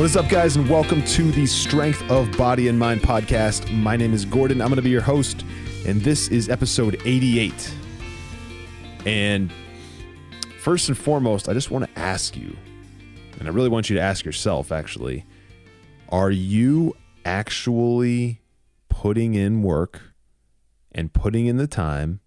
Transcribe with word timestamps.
What 0.00 0.06
is 0.06 0.16
up, 0.16 0.30
guys, 0.30 0.56
and 0.56 0.66
welcome 0.66 1.04
to 1.04 1.30
the 1.30 1.44
Strength 1.44 2.10
of 2.10 2.34
Body 2.38 2.68
and 2.68 2.78
Mind 2.78 3.02
podcast. 3.02 3.70
My 3.70 3.96
name 3.96 4.14
is 4.14 4.24
Gordon. 4.24 4.62
I'm 4.62 4.68
going 4.68 4.76
to 4.76 4.82
be 4.82 4.88
your 4.88 5.02
host, 5.02 5.44
and 5.84 6.00
this 6.00 6.28
is 6.28 6.48
episode 6.48 6.98
88. 7.04 7.74
And 9.04 9.52
first 10.58 10.88
and 10.88 10.96
foremost, 10.96 11.50
I 11.50 11.52
just 11.52 11.70
want 11.70 11.84
to 11.84 12.00
ask 12.00 12.34
you, 12.34 12.56
and 13.38 13.46
I 13.46 13.50
really 13.50 13.68
want 13.68 13.90
you 13.90 13.96
to 13.96 14.00
ask 14.00 14.24
yourself 14.24 14.72
actually, 14.72 15.26
are 16.08 16.30
you 16.30 16.96
actually 17.26 18.40
putting 18.88 19.34
in 19.34 19.62
work 19.62 20.00
and 20.92 21.12
putting 21.12 21.44
in 21.44 21.58
the 21.58 21.66
time 21.66 22.20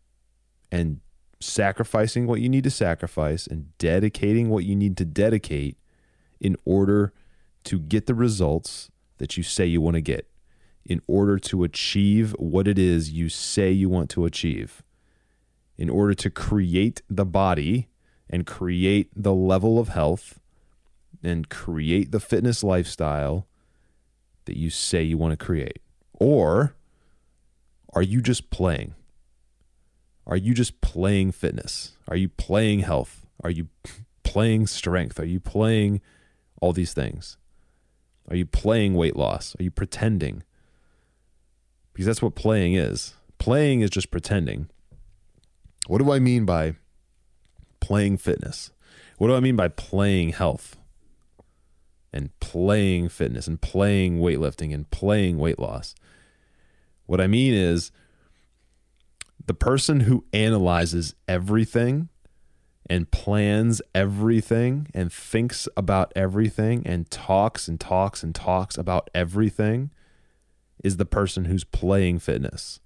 and 0.72 1.00
sacrificing 1.40 2.28
what 2.28 2.40
you 2.40 2.50
need 2.50 2.66
to 2.66 2.70
sacrifice 2.70 3.48
and 3.48 3.76
dedicating 3.80 4.50
what 4.50 4.64
you 4.64 4.76
need 4.76 4.96
to 4.98 5.06
dedicate 5.06 5.80
in 6.40 6.56
order 6.66 7.12
to 7.66 7.80
get 7.80 8.06
the 8.06 8.16
results 8.16 8.90
that 9.18 9.38
you 9.38 9.44
say 9.44 9.66
you 9.66 9.82
want 9.82 9.96
to 9.96 10.02
get 10.02 10.28
in 10.86 11.02
order 11.08 11.40
to 11.40 11.64
achieve 11.64 12.36
what 12.38 12.68
it 12.68 12.78
is 12.78 13.12
you 13.12 13.30
say 13.30 13.72
you 13.72 13.90
want 13.90 14.10
to 14.10 14.26
achieve, 14.26 14.84
in 15.78 15.90
order 15.90 16.14
to 16.14 16.30
create 16.30 17.02
the 17.10 17.26
body 17.26 17.88
and 18.30 18.46
create 18.46 19.10
the 19.16 19.34
level 19.34 19.80
of 19.80 19.90
health 19.90 20.40
and 21.24 21.50
create 21.50 22.12
the 22.12 22.20
fitness 22.20 22.64
lifestyle 22.64 23.48
that 24.46 24.58
you 24.58 24.70
say 24.70 25.02
you 25.02 25.18
want 25.18 25.32
to 25.38 25.46
create? 25.46 25.80
Or 26.20 26.76
are 27.94 28.02
you 28.02 28.22
just 28.22 28.50
playing? 28.50 28.94
Are 30.26 30.38
you 30.38 30.54
just 30.54 30.82
playing 30.82 31.32
fitness? 31.32 31.98
Are 32.08 32.16
you 32.16 32.30
playing 32.30 32.80
health? 32.80 33.26
Are 33.44 33.50
you 33.50 33.68
playing 34.24 34.68
strength? 34.68 35.20
Are 35.20 35.26
you 35.26 35.40
playing 35.40 36.02
all 36.62 36.74
these 36.74 36.94
things? 36.94 37.38
Are 38.30 38.36
you 38.36 38.46
playing 38.46 38.96
weight 38.96 39.16
loss? 39.16 39.56
Are 39.60 39.64
you 39.64 39.72
pretending? 39.72 40.44
Because 41.94 42.06
that's 42.06 42.22
what 42.22 42.36
playing 42.36 42.74
is. 42.74 43.14
Playing 43.38 43.82
is 43.82 43.90
just 43.90 44.12
pretending. 44.12 44.70
What 45.88 46.00
do 46.00 46.12
I 46.12 46.20
mean 46.20 46.46
by 46.46 46.76
playing 47.80 48.18
fitness? 48.18 48.72
What 49.18 49.28
do 49.28 49.36
I 49.36 49.40
mean 49.40 49.56
by 49.56 49.68
playing 49.68 50.30
health? 50.30 50.78
And 52.12 52.38
playing 52.40 53.10
fitness 53.10 53.48
and 53.48 53.60
playing 53.60 54.20
weightlifting 54.20 54.74
and 54.74 54.90
playing 54.90 55.38
weight 55.38 55.60
loss. 55.60 55.96
What 57.06 57.20
I 57.20 57.28
mean 57.28 57.54
is 57.54 57.92
the 59.46 59.54
person 59.54 60.02
who 60.02 60.26
analyzes 60.32 61.16
everything 61.28 62.10
and 62.90 63.10
plans 63.12 63.82
everything 63.96 64.88
and 64.94 65.12
thinks 65.12 65.68
about 65.78 66.12
everything 66.16 66.86
and 66.86 67.10
talks 67.10 67.68
and 67.68 67.80
talks 67.80 68.24
and 68.24 68.36
talks 68.36 68.78
about 68.78 69.10
everything 69.16 69.90
is 70.84 70.98
the 70.98 71.06
person 71.06 71.46
who's 71.46 71.64
playing 71.64 72.20
fitness. 72.20 72.80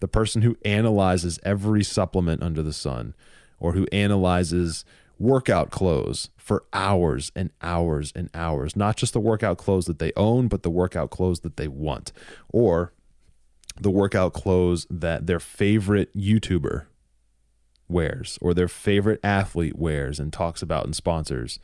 The 0.00 0.08
person 0.08 0.42
who 0.42 0.56
analyzes 0.64 1.38
every 1.42 1.84
supplement 1.84 2.42
under 2.42 2.62
the 2.62 2.72
sun 2.72 3.14
or 3.58 3.72
who 3.72 3.86
analyzes 3.92 4.84
workout 5.18 5.70
clothes 5.70 6.30
for 6.36 6.64
hours 6.72 7.32
and 7.34 7.50
hours 7.62 8.12
and 8.14 8.28
hours, 8.34 8.76
not 8.76 8.96
just 8.96 9.12
the 9.12 9.20
workout 9.20 9.58
clothes 9.58 9.86
that 9.86 9.98
they 9.98 10.12
own, 10.16 10.48
but 10.48 10.62
the 10.62 10.70
workout 10.70 11.10
clothes 11.10 11.40
that 11.40 11.56
they 11.56 11.68
want 11.68 12.12
or 12.52 12.92
the 13.80 13.90
workout 13.90 14.32
clothes 14.32 14.86
that 14.90 15.26
their 15.26 15.40
favorite 15.40 16.14
YouTuber 16.16 16.86
wears 17.88 18.38
or 18.40 18.54
their 18.54 18.68
favorite 18.68 19.20
athlete 19.22 19.76
wears 19.76 20.18
and 20.18 20.32
talks 20.32 20.62
about 20.62 20.84
and 20.84 20.96
sponsors, 20.96 21.58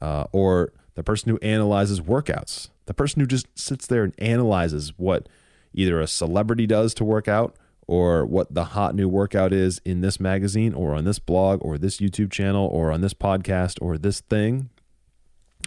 uh, 0.00 0.24
or 0.32 0.72
the 0.94 1.02
person 1.02 1.30
who 1.30 1.38
analyzes 1.38 2.00
workouts, 2.00 2.68
the 2.86 2.94
person 2.94 3.20
who 3.20 3.26
just 3.26 3.46
sits 3.58 3.86
there 3.86 4.04
and 4.04 4.14
analyzes 4.18 4.92
what 4.96 5.28
either 5.72 6.00
a 6.00 6.06
celebrity 6.06 6.66
does 6.66 6.92
to 6.94 7.04
work 7.04 7.28
out 7.28 7.56
or 7.86 8.24
what 8.24 8.54
the 8.54 8.64
hot 8.64 8.94
new 8.94 9.08
workout 9.08 9.52
is 9.52 9.80
in 9.84 10.00
this 10.00 10.20
magazine 10.20 10.72
or 10.74 10.94
on 10.94 11.04
this 11.04 11.18
blog 11.18 11.58
or 11.62 11.78
this 11.78 11.98
YouTube 11.98 12.30
channel 12.30 12.66
or 12.66 12.92
on 12.92 13.00
this 13.00 13.14
podcast 13.14 13.78
or 13.80 13.98
this 13.98 14.20
thing, 14.20 14.70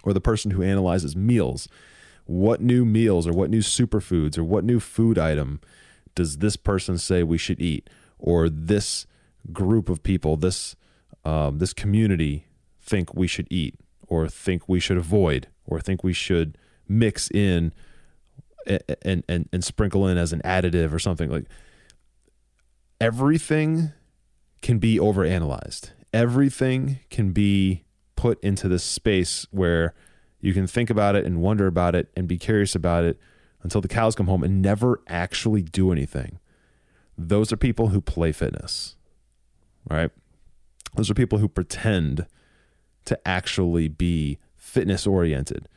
or 0.04 0.14
the 0.14 0.22
person 0.22 0.52
who 0.52 0.64
analyzes 0.64 1.16
meals. 1.16 1.68
What 2.26 2.62
new 2.62 2.86
meals 2.86 3.28
or 3.28 3.34
what 3.34 3.50
new 3.50 3.60
superfoods 3.60 4.38
or 4.38 4.44
what 4.44 4.64
new 4.64 4.80
food 4.80 5.18
item 5.18 5.60
does 6.16 6.38
this 6.38 6.56
person 6.56 6.98
say 6.98 7.24
we 7.24 7.38
should 7.38 7.62
eat? 7.62 7.90
Or 8.18 8.50
this 8.50 9.06
group 9.52 9.90
of 9.90 10.04
people, 10.04 10.38
this 10.38 10.76
um, 11.24 11.58
this 11.58 11.74
community, 11.74 12.48
think 12.82 13.16
we 13.16 13.28
should 13.28 13.48
eat, 13.50 13.76
or 14.08 14.28
think 14.28 14.70
we 14.70 14.80
should 14.80 14.98
avoid, 14.98 15.48
or 15.66 15.80
think 15.80 16.04
we 16.04 16.14
should 16.14 16.58
mix 16.88 17.30
in 17.32 17.74
and 19.02 19.24
and 19.28 19.50
and 19.52 19.64
sprinkle 19.64 20.08
in 20.08 20.18
as 20.18 20.34
an 20.34 20.42
additive 20.44 20.94
or 20.94 21.00
something 21.00 21.30
like. 21.30 21.46
Everything 23.02 23.92
can 24.62 24.80
be 24.80 24.98
overanalyzed. 24.98 25.92
Everything 26.14 27.00
can 27.10 27.34
be 27.34 27.84
put 28.16 28.42
into 28.42 28.70
this 28.70 28.84
space 28.84 29.46
where 29.52 29.94
you 30.40 30.54
can 30.54 30.66
think 30.66 30.90
about 30.90 31.16
it 31.16 31.26
and 31.26 31.42
wonder 31.42 31.68
about 31.68 31.94
it 31.94 32.10
and 32.16 32.28
be 32.28 32.38
curious 32.38 32.74
about 32.74 33.04
it 33.04 33.20
until 33.64 33.82
the 33.82 33.88
cows 33.88 34.16
come 34.16 34.28
home 34.28 34.44
and 34.44 34.62
never 34.62 35.02
actually 35.08 35.62
do 35.62 35.92
anything. 35.92 36.40
Those 37.18 37.52
are 37.52 37.58
people 37.58 37.90
who 37.90 38.00
play 38.00 38.32
fitness 38.32 38.96
right? 39.90 40.12
Those 40.96 41.10
are 41.10 41.16
people 41.16 41.40
who 41.40 41.48
pretend 41.48 42.26
to 43.06 43.28
actually 43.28 43.88
be 43.88 44.40
fitness 44.56 45.06
oriented 45.06 45.68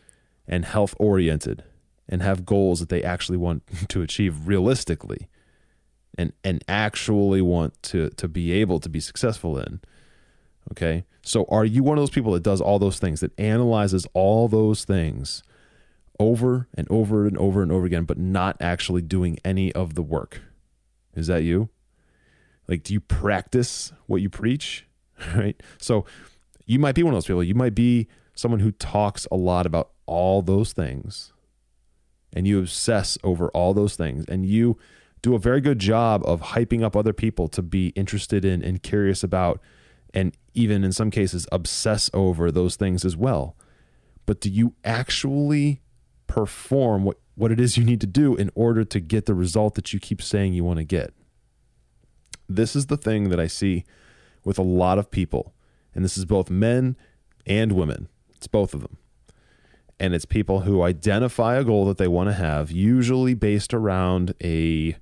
and 0.46 0.64
health 0.64 0.94
oriented 0.98 1.64
and 2.08 2.22
have 2.22 2.46
goals 2.46 2.80
that 2.80 2.88
they 2.88 3.02
actually 3.02 3.38
want 3.38 3.62
to 3.88 4.02
achieve 4.02 4.46
realistically 4.46 5.28
and 6.16 6.32
and 6.42 6.64
actually 6.66 7.42
want 7.42 7.80
to 7.82 8.10
to 8.10 8.28
be 8.28 8.52
able 8.52 8.80
to 8.80 8.88
be 8.88 9.00
successful 9.00 9.58
in. 9.58 9.80
Okay? 10.72 11.04
So 11.22 11.46
are 11.48 11.64
you 11.64 11.82
one 11.82 11.98
of 11.98 12.02
those 12.02 12.10
people 12.10 12.32
that 12.32 12.42
does 12.42 12.60
all 12.60 12.78
those 12.78 12.98
things 12.98 13.20
that 13.20 13.38
analyzes 13.38 14.06
all 14.14 14.48
those 14.48 14.84
things 14.84 15.42
over 16.18 16.66
and 16.74 16.86
over 16.90 17.26
and 17.26 17.38
over 17.38 17.62
and 17.62 17.70
over 17.70 17.86
again 17.86 18.04
but 18.04 18.18
not 18.18 18.56
actually 18.60 19.02
doing 19.02 19.38
any 19.44 19.72
of 19.72 19.94
the 19.94 20.02
work? 20.02 20.42
Is 21.14 21.26
that 21.28 21.42
you? 21.42 21.68
Like, 22.68 22.82
do 22.82 22.92
you 22.92 23.00
practice 23.00 23.92
what 24.06 24.22
you 24.22 24.30
preach? 24.30 24.84
Right. 25.34 25.60
So 25.78 26.04
you 26.64 26.78
might 26.78 26.94
be 26.94 27.02
one 27.02 27.12
of 27.12 27.16
those 27.16 27.26
people. 27.26 27.42
You 27.42 27.56
might 27.56 27.74
be 27.74 28.06
someone 28.36 28.60
who 28.60 28.70
talks 28.70 29.26
a 29.32 29.36
lot 29.36 29.66
about 29.66 29.90
all 30.06 30.42
those 30.42 30.72
things 30.72 31.32
and 32.32 32.46
you 32.46 32.60
obsess 32.60 33.18
over 33.24 33.48
all 33.48 33.74
those 33.74 33.96
things 33.96 34.24
and 34.28 34.46
you 34.46 34.78
do 35.22 35.34
a 35.34 35.38
very 35.40 35.60
good 35.60 35.80
job 35.80 36.22
of 36.24 36.40
hyping 36.40 36.84
up 36.84 36.94
other 36.94 37.12
people 37.12 37.48
to 37.48 37.62
be 37.62 37.88
interested 37.88 38.44
in 38.44 38.62
and 38.62 38.82
curious 38.82 39.24
about 39.24 39.60
and 40.14 40.36
even 40.54 40.84
in 40.84 40.92
some 40.92 41.10
cases 41.10 41.48
obsess 41.50 42.10
over 42.14 42.52
those 42.52 42.76
things 42.76 43.04
as 43.04 43.16
well. 43.16 43.56
But 44.26 44.40
do 44.40 44.50
you 44.50 44.74
actually 44.84 45.82
perform 46.26 47.04
what, 47.04 47.18
what 47.34 47.50
it 47.50 47.58
is 47.58 47.76
you 47.76 47.84
need 47.84 48.00
to 48.02 48.06
do 48.06 48.36
in 48.36 48.50
order 48.54 48.84
to 48.84 49.00
get 49.00 49.26
the 49.26 49.34
result 49.34 49.74
that 49.74 49.92
you 49.92 49.98
keep 49.98 50.22
saying 50.22 50.52
you 50.52 50.64
want 50.64 50.78
to 50.78 50.84
get? 50.84 51.12
This 52.48 52.74
is 52.74 52.86
the 52.86 52.96
thing 52.96 53.28
that 53.30 53.40
I 53.40 53.46
see 53.46 53.84
with 54.44 54.58
a 54.58 54.62
lot 54.62 54.98
of 54.98 55.10
people, 55.10 55.54
and 55.94 56.04
this 56.04 56.16
is 56.16 56.24
both 56.24 56.50
men 56.50 56.96
and 57.46 57.72
women. 57.72 58.08
It's 58.36 58.46
both 58.46 58.74
of 58.74 58.80
them. 58.80 58.96
And 60.00 60.14
it's 60.14 60.24
people 60.24 60.60
who 60.60 60.82
identify 60.82 61.56
a 61.56 61.64
goal 61.64 61.84
that 61.86 61.98
they 61.98 62.06
want 62.06 62.28
to 62.28 62.34
have, 62.34 62.70
usually 62.70 63.34
based 63.34 63.74
around 63.74 64.34
a 64.42 64.96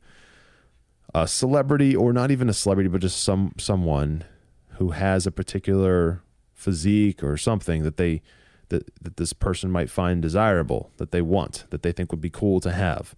a 1.15 1.27
celebrity 1.27 1.97
or 1.97 2.13
not 2.13 2.31
even 2.31 2.49
a 2.49 2.55
celebrity, 2.55 2.89
but 2.89 3.01
just 3.01 3.23
some 3.23 3.53
someone 3.59 4.25
who 4.73 4.91
has 4.91 5.27
a 5.27 5.31
particular 5.31 6.23
physique 6.55 7.23
or 7.23 7.37
something 7.37 7.83
that 7.83 7.97
they 7.97 8.23
that, 8.69 8.91
that 9.01 9.17
this 9.17 9.33
person 9.33 9.71
might 9.71 9.91
find 9.91 10.21
desirable, 10.21 10.91
that 10.97 11.13
they 11.13 11.23
want, 11.23 11.65
that 11.71 11.83
they 11.83 11.93
think 11.93 12.11
would 12.11 12.21
be 12.21 12.31
cool 12.31 12.59
to 12.61 12.73
have 12.73 13.15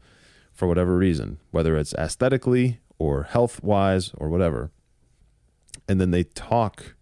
for 0.53 0.69
whatever 0.69 0.97
reason, 0.97 1.39
whether 1.51 1.77
it's 1.77 1.95
aesthetically 1.95 2.81
or 2.99 3.25
health 3.25 3.63
wise 3.63 4.13
or 4.17 4.29
whatever. 4.29 4.71
And 5.89 6.01
then 6.01 6.11
they 6.11 6.25
talk 6.25 6.95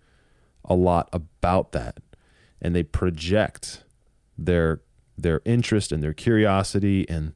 a 0.65 0.75
lot 0.75 1.09
about 1.13 1.73
that 1.73 1.99
and 2.61 2.75
they 2.75 2.83
project 2.83 3.85
their 4.37 4.81
their 5.19 5.41
interest 5.45 5.93
and 5.93 6.03
their 6.03 6.13
curiosity 6.13 7.09
and 7.09 7.33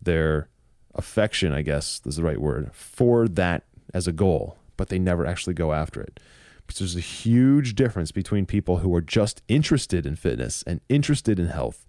their 0.00 0.48
affection, 0.94 1.52
I 1.52 1.62
guess 1.62 2.00
is 2.04 2.16
the 2.16 2.22
right 2.22 2.40
word, 2.40 2.70
for 2.72 3.26
that 3.26 3.64
as 3.92 4.06
a 4.06 4.12
goal, 4.12 4.56
but 4.76 4.88
they 4.88 5.00
never 5.00 5.26
actually 5.26 5.54
go 5.54 5.72
after 5.72 6.00
it. 6.00 6.20
Because 6.66 6.78
there's 6.78 6.96
a 6.96 7.00
huge 7.00 7.74
difference 7.74 8.12
between 8.12 8.46
people 8.46 8.78
who 8.78 8.94
are 8.94 9.00
just 9.00 9.42
interested 9.48 10.06
in 10.06 10.14
fitness 10.16 10.62
and 10.64 10.80
interested 10.88 11.40
in 11.40 11.46
health 11.46 11.86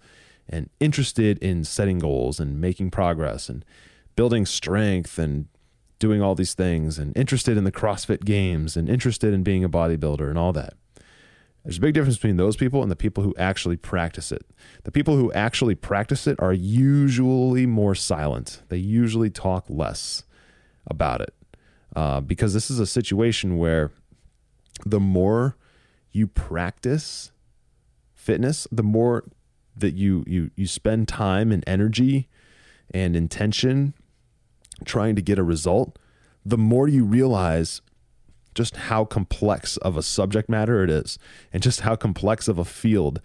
and 0.48 0.70
interested 0.80 1.38
in 1.40 1.64
setting 1.64 2.00
goals 2.00 2.40
and 2.40 2.60
making 2.60 2.90
progress 2.90 3.50
and 3.50 3.64
building 4.16 4.46
strength 4.46 5.20
and 5.20 5.48
doing 6.00 6.22
all 6.22 6.34
these 6.34 6.54
things 6.54 6.98
and 6.98 7.16
interested 7.16 7.58
in 7.58 7.66
the 7.66 7.72
CrossFit 7.72 8.24
games 8.24 8.76
and 8.76 8.90
interested 8.90 9.34
in 9.34 9.44
being 9.44 9.64
a 9.64 9.70
bodybuilder 9.70 10.30
and 10.30 10.38
all 10.38 10.54
that. 10.54 10.74
There's 11.64 11.78
a 11.78 11.82
big 11.82 11.94
difference 11.94 12.16
between 12.16 12.38
those 12.38 12.56
people 12.56 12.82
and 12.82 12.90
the 12.90 12.96
people 12.96 13.24
who 13.24 13.36
actually 13.38 13.76
practice 13.76 14.32
it. 14.32 14.46
The 14.86 14.92
people 14.92 15.18
who 15.18 15.32
actually 15.34 15.76
practice 15.76 16.26
it 16.26 16.40
are 16.40 16.54
usually 16.54 17.66
more 17.66 17.96
silent. 17.96 18.64
They 18.70 18.78
usually 18.78 19.30
talk 19.30 19.66
less 19.68 20.24
about 20.88 21.22
it 21.22 21.34
uh, 21.96 22.22
because 22.22 22.54
this 22.54 22.72
is 22.72 22.80
a 22.80 22.88
situation 22.88 23.58
where 23.58 23.92
the 24.86 25.02
more 25.02 25.58
you 26.12 26.28
practice 26.28 27.32
fitness, 28.16 28.66
the 28.72 28.84
more 28.84 29.26
that 29.76 29.96
you 29.96 30.24
you 30.28 30.52
you 30.56 30.68
spend 30.68 31.08
time 31.08 31.52
and 31.52 31.64
energy 31.68 32.28
and 32.92 33.16
intention 33.16 33.94
trying 34.86 35.16
to 35.16 35.22
get 35.22 35.40
a 35.40 35.44
result, 35.44 35.98
the 36.46 36.58
more 36.58 36.88
you 36.88 37.04
realize 37.04 37.82
just 38.56 38.76
how 38.76 39.06
complex 39.06 39.78
of 39.78 39.96
a 39.96 40.04
subject 40.04 40.50
matter 40.50 40.84
it 40.84 40.90
is 40.90 41.18
and 41.54 41.62
just 41.62 41.82
how 41.82 41.96
complex 41.96 42.48
of 42.48 42.58
a 42.58 42.66
field 42.66 43.22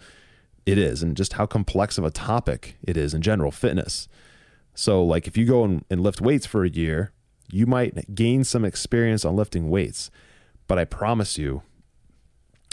it 0.65 0.77
is 0.77 1.03
and 1.03 1.17
just 1.17 1.33
how 1.33 1.45
complex 1.45 1.97
of 1.97 2.03
a 2.03 2.11
topic 2.11 2.77
it 2.83 2.97
is 2.97 3.13
in 3.13 3.21
general 3.21 3.51
fitness. 3.51 4.07
So 4.73 5.03
like 5.03 5.27
if 5.27 5.37
you 5.37 5.45
go 5.45 5.63
and, 5.63 5.83
and 5.89 6.01
lift 6.01 6.21
weights 6.21 6.45
for 6.45 6.63
a 6.63 6.69
year, 6.69 7.11
you 7.51 7.65
might 7.65 8.15
gain 8.15 8.43
some 8.43 8.65
experience 8.65 9.23
on 9.23 9.35
lifting 9.35 9.69
weights, 9.69 10.09
but 10.67 10.79
I 10.79 10.85
promise 10.85 11.37
you 11.37 11.63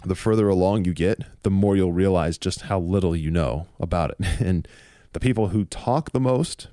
the 0.05 0.15
further 0.15 0.49
along 0.49 0.85
you 0.85 0.95
get, 0.95 1.23
the 1.43 1.51
more 1.51 1.77
you'll 1.77 1.93
realize 1.93 2.39
just 2.39 2.63
how 2.63 2.81
little 2.81 3.15
you 3.15 3.31
know 3.31 3.67
about 3.79 4.11
it. 4.11 4.19
And 4.41 4.67
the 5.13 5.21
people 5.21 5.49
who 5.49 5.65
talk 5.65 6.13
the 6.13 6.21
most, 6.21 6.69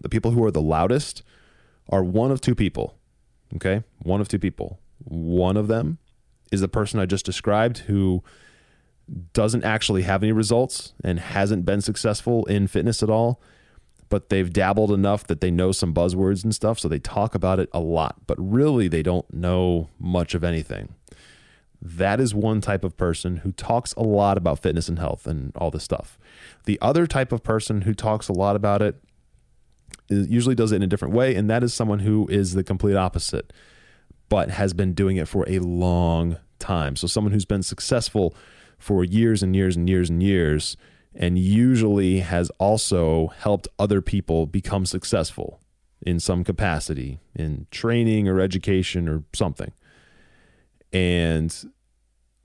the 0.00 0.08
people 0.08 0.30
who 0.32 0.44
are 0.44 0.50
the 0.50 0.62
loudest, 0.62 1.22
are 1.88 2.02
one 2.02 2.30
of 2.30 2.40
two 2.40 2.54
people. 2.54 2.96
Okay? 3.56 3.82
One 4.02 4.20
of 4.20 4.28
two 4.28 4.38
people. 4.38 4.78
One 5.04 5.56
of 5.56 5.68
them 5.68 5.98
is 6.52 6.60
the 6.60 6.68
person 6.68 7.00
I 7.00 7.06
just 7.06 7.26
described 7.26 7.78
who 7.78 8.22
doesn't 9.32 9.64
actually 9.64 10.02
have 10.02 10.22
any 10.22 10.32
results 10.32 10.94
and 11.02 11.18
hasn't 11.18 11.64
been 11.64 11.80
successful 11.80 12.44
in 12.46 12.68
fitness 12.68 13.02
at 13.02 13.10
all, 13.10 13.40
but 14.08 14.28
they've 14.28 14.52
dabbled 14.52 14.92
enough 14.92 15.26
that 15.26 15.40
they 15.40 15.50
know 15.50 15.72
some 15.72 15.92
buzzwords 15.92 16.44
and 16.44 16.54
stuff. 16.54 16.78
So 16.78 16.88
they 16.88 16.98
talk 16.98 17.34
about 17.34 17.58
it 17.58 17.68
a 17.72 17.80
lot, 17.80 18.26
but 18.26 18.36
really 18.38 18.88
they 18.88 19.02
don't 19.02 19.32
know 19.32 19.88
much 19.98 20.34
of 20.34 20.44
anything. 20.44 20.94
That 21.82 22.20
is 22.20 22.34
one 22.34 22.60
type 22.60 22.84
of 22.84 22.96
person 22.96 23.38
who 23.38 23.52
talks 23.52 23.94
a 23.94 24.02
lot 24.02 24.36
about 24.36 24.60
fitness 24.60 24.88
and 24.88 24.98
health 24.98 25.26
and 25.26 25.52
all 25.56 25.70
this 25.70 25.84
stuff. 25.84 26.18
The 26.66 26.78
other 26.82 27.06
type 27.06 27.32
of 27.32 27.42
person 27.42 27.82
who 27.82 27.94
talks 27.94 28.28
a 28.28 28.34
lot 28.34 28.54
about 28.54 28.82
it 28.82 28.96
usually 30.08 30.54
does 30.54 30.72
it 30.72 30.76
in 30.76 30.82
a 30.82 30.86
different 30.86 31.14
way, 31.14 31.34
and 31.34 31.48
that 31.50 31.62
is 31.62 31.74
someone 31.74 32.00
who 32.00 32.26
is 32.28 32.54
the 32.54 32.64
complete 32.64 32.96
opposite, 32.96 33.52
but 34.28 34.50
has 34.50 34.72
been 34.72 34.92
doing 34.94 35.16
it 35.16 35.28
for 35.28 35.48
a 35.48 35.58
long 35.58 36.36
time. 36.58 36.96
So, 36.96 37.06
someone 37.06 37.32
who's 37.32 37.44
been 37.44 37.62
successful 37.62 38.34
for 38.78 39.04
years 39.04 39.42
and 39.42 39.54
years 39.54 39.76
and 39.76 39.88
years 39.88 40.10
and 40.10 40.22
years, 40.22 40.76
and 41.14 41.38
usually 41.38 42.20
has 42.20 42.50
also 42.58 43.28
helped 43.38 43.68
other 43.78 44.00
people 44.00 44.46
become 44.46 44.86
successful 44.86 45.60
in 46.02 46.18
some 46.18 46.44
capacity 46.44 47.20
in 47.34 47.66
training 47.70 48.26
or 48.26 48.40
education 48.40 49.08
or 49.08 49.22
something 49.34 49.72
and 50.92 51.70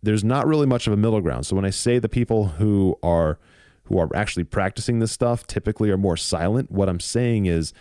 there's 0.04 0.24
not 0.24 0.48
really 0.48 0.68
much 0.68 0.88
of 0.88 0.94
a 0.94 0.98
middle 0.98 1.22
ground. 1.22 1.46
So 1.46 1.56
when 1.56 1.66
I 1.66 1.72
say 1.72 2.00
the 2.00 2.10
people 2.10 2.46
who 2.46 2.98
are 3.02 3.40
who 3.86 4.00
are 4.00 4.10
actually 4.16 4.44
practicing 4.44 5.00
this 5.00 5.12
stuff 5.12 5.46
typically 5.48 5.90
are 5.90 5.98
more 5.98 6.18
silent, 6.18 6.72
what 6.72 6.90
I'm 6.90 7.00
saying 7.00 7.46
is 7.46 7.74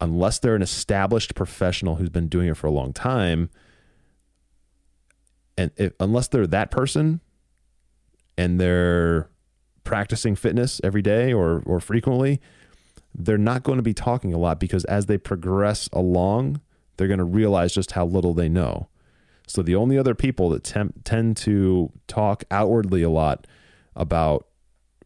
unless 0.00 0.38
they're 0.38 0.54
an 0.54 0.62
established 0.62 1.34
professional 1.34 1.96
who's 1.96 2.10
been 2.10 2.28
doing 2.28 2.48
it 2.48 2.56
for 2.56 2.66
a 2.66 2.70
long 2.72 2.92
time 2.92 3.50
and 5.58 5.72
if, 5.76 5.92
unless 5.98 6.28
they're 6.28 6.46
that 6.46 6.70
person 6.70 7.20
and 8.38 8.60
they're 8.60 9.28
practicing 9.82 10.36
fitness 10.36 10.80
every 10.84 11.02
day 11.02 11.32
or 11.32 11.62
or 11.66 11.80
frequently, 11.80 12.40
they're 13.12 13.36
not 13.36 13.64
going 13.64 13.76
to 13.76 13.82
be 13.82 13.92
talking 13.92 14.32
a 14.32 14.38
lot 14.38 14.60
because 14.60 14.84
as 14.84 15.06
they 15.06 15.18
progress 15.18 15.88
along, 15.92 16.60
they're 16.96 17.08
going 17.08 17.18
to 17.18 17.24
realize 17.24 17.74
just 17.74 17.92
how 17.92 18.06
little 18.06 18.34
they 18.34 18.48
know. 18.48 18.88
So 19.48 19.62
the 19.62 19.74
only 19.74 19.98
other 19.98 20.14
people 20.14 20.50
that 20.50 20.62
temp- 20.62 21.02
tend 21.04 21.36
to 21.38 21.90
talk 22.06 22.44
outwardly 22.50 23.02
a 23.02 23.10
lot 23.10 23.46
about 23.96 24.46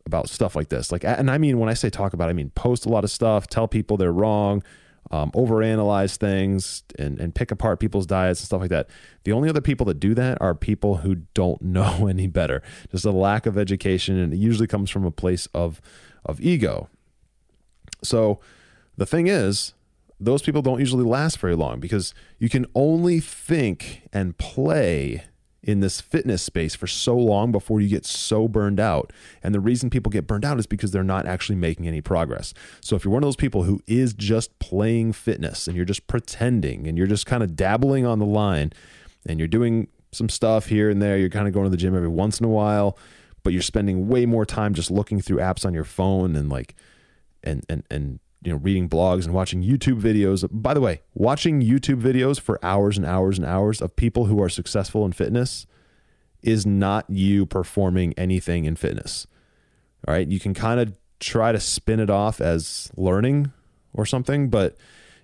about 0.07 0.29
stuff 0.29 0.57
like 0.57 0.69
this, 0.69 0.93
like, 0.93 1.05
and 1.05 1.31
I 1.31 1.39
mean 1.39 1.59
when 1.59 1.69
I 1.69 1.75
say 1.75 1.91
talk 1.91 2.13
about, 2.13 2.29
I 2.29 2.33
mean 2.33 2.51
post 2.51 2.87
a 2.87 2.89
lot 2.89 3.05
of 3.05 3.11
stuff, 3.11 3.47
tell 3.47 3.69
people 3.69 3.97
they're 3.97 4.13
wrong, 4.13 4.63
um, 5.11 5.31
overanalyze 5.33 6.17
things, 6.17 6.83
and 6.99 7.21
and 7.21 7.35
pick 7.35 7.51
apart 7.51 7.81
people's 7.81 8.07
diets 8.07 8.41
and 8.41 8.47
stuff 8.47 8.61
like 8.61 8.71
that. 8.71 8.89
The 9.25 9.33
only 9.33 9.49
other 9.49 9.61
people 9.61 9.87
that 9.87 10.01
do 10.01 10.15
that 10.15 10.41
are 10.41 10.55
people 10.55 10.99
who 10.99 11.17
don't 11.35 11.61
know 11.63 12.07
any 12.07 12.27
better. 12.27 12.63
Just 12.91 13.05
a 13.05 13.11
lack 13.11 13.47
of 13.47 13.59
education, 13.59 14.19
and 14.19 14.33
it 14.33 14.39
usually 14.39 14.67
comes 14.67 14.91
from 14.91 15.05
a 15.05 15.11
place 15.11 15.47
of 15.55 15.81
of 16.25 16.41
ego. 16.41 16.89
So 18.03 18.41
the 18.97 19.07
thing 19.07 19.27
is, 19.27 19.75
those 20.19 20.43
people 20.43 20.63
don't 20.63 20.81
usually 20.81 21.05
last 21.05 21.39
very 21.39 21.57
long 21.57 21.81
because 21.81 22.15
you 22.39 22.49
can 22.49 22.67
only 22.75 23.21
think 23.21 24.03
and 24.13 24.37
play 24.39 25.25
in 25.63 25.81
this 25.81 26.01
fitness 26.01 26.43
space 26.43 26.75
for 26.75 26.87
so 26.87 27.17
long 27.17 27.53
before 27.53 27.81
you 27.81 27.89
get 27.89 28.05
so 28.05 28.49
burned 28.49 28.81
out. 28.81 29.13
And 29.43 29.55
the 29.55 29.61
reason 29.61 29.91
people 29.91 30.11
get 30.11 30.27
burned 30.27 30.45
out 30.45 30.59
is 30.59 30.67
because 30.67 30.91
they're 30.91 31.05
not 31.05 31.27
actually 31.27 31.57
making 31.57 31.87
any 31.87 32.01
progress. 32.01 32.53
So 32.81 32.97
if 32.97 33.05
you're 33.05 33.13
one 33.13 33.23
of 33.23 33.27
those 33.27 33.37
people 33.37 33.63
who 33.63 33.81
is 33.87 34.13
just 34.13 34.59
playing 34.59 35.13
fitness 35.13 35.67
and 35.69 35.77
you're 35.77 35.85
just 35.85 36.07
pretending 36.07 36.87
and 36.87 36.99
you're 36.99 37.07
just 37.07 37.27
kind 37.27 37.43
of 37.43 37.55
dabbling 37.55 38.05
on 38.05 38.19
the 38.19 38.27
line 38.27 38.73
and 39.25 39.39
you're 39.39 39.49
doing 39.49 39.89
some 40.11 40.29
stuff 40.29 40.67
here 40.67 40.91
and 40.91 41.01
there, 41.01 41.17
you're 41.17 41.31
kind 41.31 41.47
of 41.47 41.55
going 41.55 41.65
to 41.65 41.71
the 41.71 41.77
gym 41.77 41.95
every 41.95 42.09
once 42.09 42.41
in 42.41 42.47
a 42.47 42.51
while, 42.51 42.99
but 43.45 43.53
you're 43.53 43.63
spending 43.63 44.09
way 44.09 44.27
more 44.27 44.45
time 44.45 44.75
just 44.75 44.91
looking 44.91 45.21
through 45.21 45.39
apps 45.39 45.65
on 45.65 45.75
your 45.75 45.85
phone 45.85 46.35
and 46.35 46.49
like 46.49 46.75
and 47.45 47.65
and 47.69 47.85
and 47.91 48.19
you 48.45 48.53
know 48.53 48.59
reading 48.59 48.89
blogs 48.89 49.25
and 49.25 49.35
watching 49.35 49.63
YouTube 49.63 50.01
videos. 50.01 50.47
By 50.51 50.75
the 50.75 50.81
way, 50.81 51.03
watching 51.15 51.63
YouTube 51.63 52.01
videos 52.01 52.41
for 52.41 52.59
hours 52.65 52.97
and 52.97 53.07
hours 53.07 53.39
and 53.39 53.47
hours 53.47 53.81
of 53.81 53.97
people 53.97 54.27
who 54.27 54.43
are 54.43 54.49
successful 54.49 55.05
in 55.05 55.13
fitness 55.13 55.67
is 56.43 56.67
not 56.67 57.09
you 57.09 57.47
performing 57.47 58.15
anything 58.17 58.65
in 58.65 58.77
fitness. 58.77 59.27
All 60.07 60.15
right, 60.15 60.27
you 60.27 60.41
can 60.41 60.55
kind 60.55 60.81
of 60.81 60.99
try 61.21 61.53
to 61.53 61.61
spin 61.61 62.01
it 62.01 62.11
off 62.11 62.41
as 62.41 62.91
learning 62.97 63.53
or 63.95 64.05
something, 64.05 64.49
but 64.49 64.77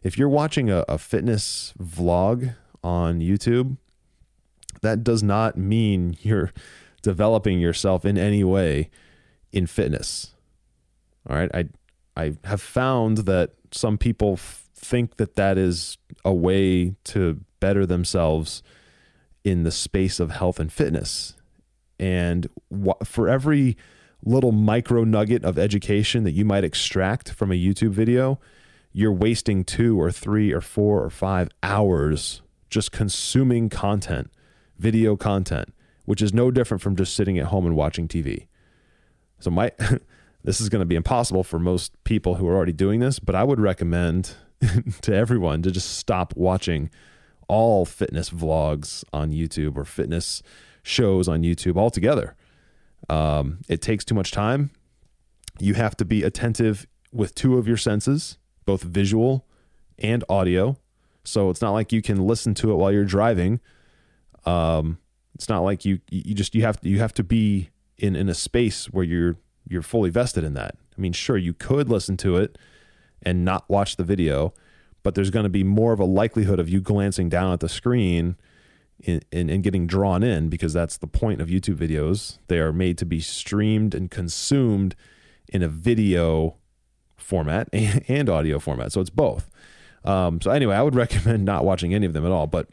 if 0.02 0.16
you're 0.16 0.28
watching 0.28 0.70
a, 0.70 0.84
a 0.88 0.96
fitness 0.96 1.74
vlog 1.80 2.54
on 2.84 3.20
YouTube, 3.20 3.76
that 4.82 5.02
does 5.02 5.22
not 5.24 5.58
mean 5.58 6.16
you're 6.22 6.52
developing 7.02 7.58
yourself 7.58 8.04
in 8.04 8.16
any 8.16 8.44
way 8.44 8.90
in 9.52 9.66
fitness. 9.66 10.34
All 11.28 11.36
right, 11.36 11.50
I 11.52 11.68
I 12.18 12.36
have 12.44 12.60
found 12.60 13.18
that 13.18 13.52
some 13.70 13.96
people 13.96 14.32
f- 14.32 14.68
think 14.74 15.18
that 15.18 15.36
that 15.36 15.56
is 15.56 15.98
a 16.24 16.32
way 16.32 16.96
to 17.04 17.40
better 17.60 17.86
themselves 17.86 18.62
in 19.44 19.62
the 19.62 19.70
space 19.70 20.18
of 20.18 20.32
health 20.32 20.58
and 20.58 20.72
fitness. 20.72 21.36
And 22.00 22.48
wh- 22.72 23.04
for 23.04 23.28
every 23.28 23.76
little 24.24 24.50
micro 24.50 25.04
nugget 25.04 25.44
of 25.44 25.58
education 25.58 26.24
that 26.24 26.32
you 26.32 26.44
might 26.44 26.64
extract 26.64 27.30
from 27.30 27.52
a 27.52 27.54
YouTube 27.54 27.90
video, 27.90 28.40
you're 28.92 29.12
wasting 29.12 29.62
two 29.62 30.00
or 30.00 30.10
three 30.10 30.52
or 30.52 30.60
four 30.60 31.04
or 31.04 31.10
five 31.10 31.48
hours 31.62 32.42
just 32.68 32.90
consuming 32.90 33.68
content, 33.68 34.30
video 34.76 35.14
content, 35.14 35.72
which 36.04 36.20
is 36.20 36.34
no 36.34 36.50
different 36.50 36.82
from 36.82 36.96
just 36.96 37.14
sitting 37.14 37.38
at 37.38 37.46
home 37.46 37.64
and 37.64 37.76
watching 37.76 38.08
TV. 38.08 38.48
So 39.38 39.50
my 39.50 39.70
this 40.48 40.62
is 40.62 40.70
going 40.70 40.80
to 40.80 40.86
be 40.86 40.96
impossible 40.96 41.44
for 41.44 41.58
most 41.58 41.92
people 42.04 42.36
who 42.36 42.48
are 42.48 42.56
already 42.56 42.72
doing 42.72 43.00
this, 43.00 43.18
but 43.18 43.34
I 43.34 43.44
would 43.44 43.60
recommend 43.60 44.34
to 45.02 45.14
everyone 45.14 45.60
to 45.60 45.70
just 45.70 45.98
stop 45.98 46.32
watching 46.38 46.88
all 47.48 47.84
fitness 47.84 48.30
vlogs 48.30 49.04
on 49.12 49.30
YouTube 49.30 49.76
or 49.76 49.84
fitness 49.84 50.42
shows 50.82 51.28
on 51.28 51.42
YouTube 51.42 51.76
altogether. 51.76 52.34
Um, 53.10 53.58
it 53.68 53.82
takes 53.82 54.06
too 54.06 54.14
much 54.14 54.30
time. 54.30 54.70
You 55.58 55.74
have 55.74 55.94
to 55.98 56.06
be 56.06 56.22
attentive 56.22 56.86
with 57.12 57.34
two 57.34 57.58
of 57.58 57.68
your 57.68 57.76
senses, 57.76 58.38
both 58.64 58.82
visual 58.82 59.46
and 59.98 60.24
audio. 60.30 60.78
So 61.24 61.50
it's 61.50 61.60
not 61.60 61.72
like 61.72 61.92
you 61.92 62.00
can 62.00 62.26
listen 62.26 62.54
to 62.54 62.72
it 62.72 62.76
while 62.76 62.90
you're 62.90 63.04
driving. 63.04 63.60
Um, 64.46 64.96
it's 65.34 65.50
not 65.50 65.60
like 65.60 65.84
you 65.84 66.00
you 66.10 66.34
just 66.34 66.54
you 66.54 66.62
have 66.62 66.80
to 66.80 66.88
you 66.88 67.00
have 67.00 67.12
to 67.12 67.22
be 67.22 67.68
in 67.98 68.16
in 68.16 68.30
a 68.30 68.34
space 68.34 68.86
where 68.86 69.04
you're 69.04 69.36
you're 69.68 69.82
fully 69.82 70.10
vested 70.10 70.44
in 70.44 70.54
that. 70.54 70.76
I 70.96 71.00
mean, 71.00 71.12
sure, 71.12 71.36
you 71.36 71.54
could 71.54 71.88
listen 71.88 72.16
to 72.18 72.36
it 72.36 72.58
and 73.22 73.44
not 73.44 73.68
watch 73.68 73.96
the 73.96 74.04
video, 74.04 74.54
but 75.02 75.14
there's 75.14 75.30
going 75.30 75.44
to 75.44 75.50
be 75.50 75.64
more 75.64 75.92
of 75.92 76.00
a 76.00 76.04
likelihood 76.04 76.58
of 76.58 76.68
you 76.68 76.80
glancing 76.80 77.28
down 77.28 77.52
at 77.52 77.60
the 77.60 77.68
screen 77.68 78.36
and, 79.06 79.24
and, 79.32 79.62
getting 79.62 79.86
drawn 79.86 80.24
in 80.24 80.48
because 80.48 80.72
that's 80.72 80.96
the 80.96 81.06
point 81.06 81.40
of 81.40 81.48
YouTube 81.48 81.76
videos. 81.76 82.38
They 82.48 82.58
are 82.58 82.72
made 82.72 82.98
to 82.98 83.06
be 83.06 83.20
streamed 83.20 83.94
and 83.94 84.10
consumed 84.10 84.96
in 85.48 85.62
a 85.62 85.68
video 85.68 86.56
format 87.16 87.68
and, 87.72 88.04
and 88.08 88.28
audio 88.28 88.58
format. 88.58 88.92
So 88.92 89.00
it's 89.00 89.10
both. 89.10 89.48
Um, 90.04 90.40
so 90.40 90.50
anyway, 90.50 90.74
I 90.74 90.82
would 90.82 90.94
recommend 90.96 91.44
not 91.44 91.64
watching 91.64 91.94
any 91.94 92.06
of 92.06 92.12
them 92.12 92.26
at 92.26 92.32
all. 92.32 92.48
But 92.48 92.68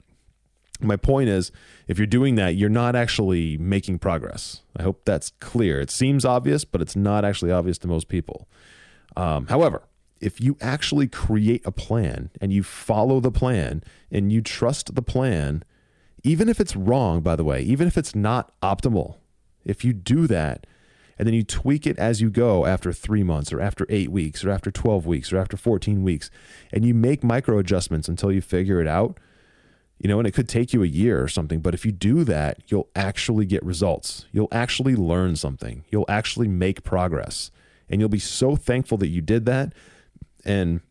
my 0.81 0.95
point 0.95 1.29
is, 1.29 1.51
if 1.87 1.97
you're 1.97 2.07
doing 2.07 2.35
that, 2.35 2.55
you're 2.55 2.69
not 2.69 2.95
actually 2.95 3.57
making 3.57 3.99
progress. 3.99 4.61
I 4.75 4.83
hope 4.83 5.01
that's 5.05 5.31
clear. 5.39 5.79
It 5.79 5.91
seems 5.91 6.25
obvious, 6.25 6.65
but 6.65 6.81
it's 6.81 6.95
not 6.95 7.25
actually 7.25 7.51
obvious 7.51 7.77
to 7.79 7.87
most 7.87 8.07
people. 8.07 8.47
Um, 9.15 9.47
however, 9.47 9.83
if 10.19 10.41
you 10.41 10.57
actually 10.61 11.07
create 11.07 11.65
a 11.65 11.71
plan 11.71 12.29
and 12.41 12.51
you 12.51 12.63
follow 12.63 13.19
the 13.19 13.31
plan 13.31 13.83
and 14.11 14.31
you 14.31 14.41
trust 14.41 14.95
the 14.95 15.01
plan, 15.01 15.63
even 16.23 16.49
if 16.49 16.59
it's 16.59 16.75
wrong, 16.75 17.21
by 17.21 17.35
the 17.35 17.43
way, 17.43 17.61
even 17.61 17.87
if 17.87 17.97
it's 17.97 18.15
not 18.15 18.59
optimal, 18.61 19.17
if 19.63 19.83
you 19.83 19.93
do 19.93 20.27
that 20.27 20.65
and 21.17 21.27
then 21.27 21.33
you 21.33 21.43
tweak 21.43 21.87
it 21.87 21.97
as 21.97 22.21
you 22.21 22.29
go 22.29 22.65
after 22.65 22.91
three 22.91 23.23
months 23.23 23.53
or 23.53 23.61
after 23.61 23.85
eight 23.89 24.11
weeks 24.11 24.43
or 24.43 24.49
after 24.49 24.71
12 24.71 25.05
weeks 25.05 25.31
or 25.31 25.37
after 25.37 25.55
14 25.55 26.03
weeks, 26.03 26.29
and 26.73 26.85
you 26.85 26.93
make 26.93 27.23
micro 27.23 27.57
adjustments 27.57 28.07
until 28.07 28.31
you 28.31 28.41
figure 28.41 28.81
it 28.81 28.87
out, 28.87 29.17
you 29.99 30.09
know, 30.09 30.19
and 30.19 30.27
it 30.27 30.33
could 30.33 30.49
take 30.49 30.73
you 30.73 30.83
a 30.83 30.87
year 30.87 31.21
or 31.21 31.27
something, 31.27 31.61
but 31.61 31.73
if 31.73 31.85
you 31.85 31.91
do 31.91 32.23
that, 32.25 32.59
you'll 32.67 32.89
actually 32.95 33.45
get 33.45 33.63
results. 33.63 34.25
You'll 34.31 34.49
actually 34.51 34.95
learn 34.95 35.35
something. 35.35 35.85
You'll 35.89 36.05
actually 36.09 36.47
make 36.47 36.83
progress. 36.83 37.49
And 37.89 38.01
you'll 38.01 38.09
be 38.09 38.19
so 38.19 38.55
thankful 38.55 38.97
that 38.97 39.07
you 39.07 39.21
did 39.21 39.45
that. 39.45 39.73
And 40.43 40.81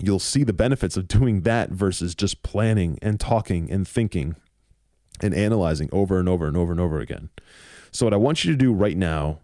you'll 0.00 0.18
see 0.18 0.42
the 0.42 0.52
benefits 0.52 0.96
of 0.96 1.06
doing 1.08 1.42
that 1.42 1.70
versus 1.70 2.14
just 2.14 2.42
planning 2.42 2.98
and 3.00 3.20
talking 3.20 3.70
and 3.70 3.86
thinking 3.86 4.36
and 5.20 5.32
analyzing 5.32 5.88
over 5.92 6.18
and 6.18 6.28
over 6.28 6.48
and 6.48 6.56
over 6.56 6.72
and 6.72 6.80
over 6.80 6.98
again. 6.98 7.30
So, 7.92 8.06
what 8.06 8.14
I 8.14 8.16
want 8.16 8.44
you 8.44 8.50
to 8.50 8.56
do 8.56 8.72
right 8.72 8.96
now, 8.96 9.38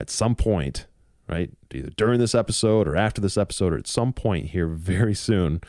at 0.00 0.10
some 0.10 0.34
point, 0.34 0.86
right, 1.28 1.50
either 1.72 1.90
during 1.90 2.18
this 2.18 2.34
episode 2.34 2.88
or 2.88 2.96
after 2.96 3.20
this 3.20 3.36
episode 3.36 3.72
or 3.72 3.78
at 3.78 3.86
some 3.86 4.12
point 4.12 4.46
here 4.46 4.66
very 4.66 5.14
soon, 5.14 5.60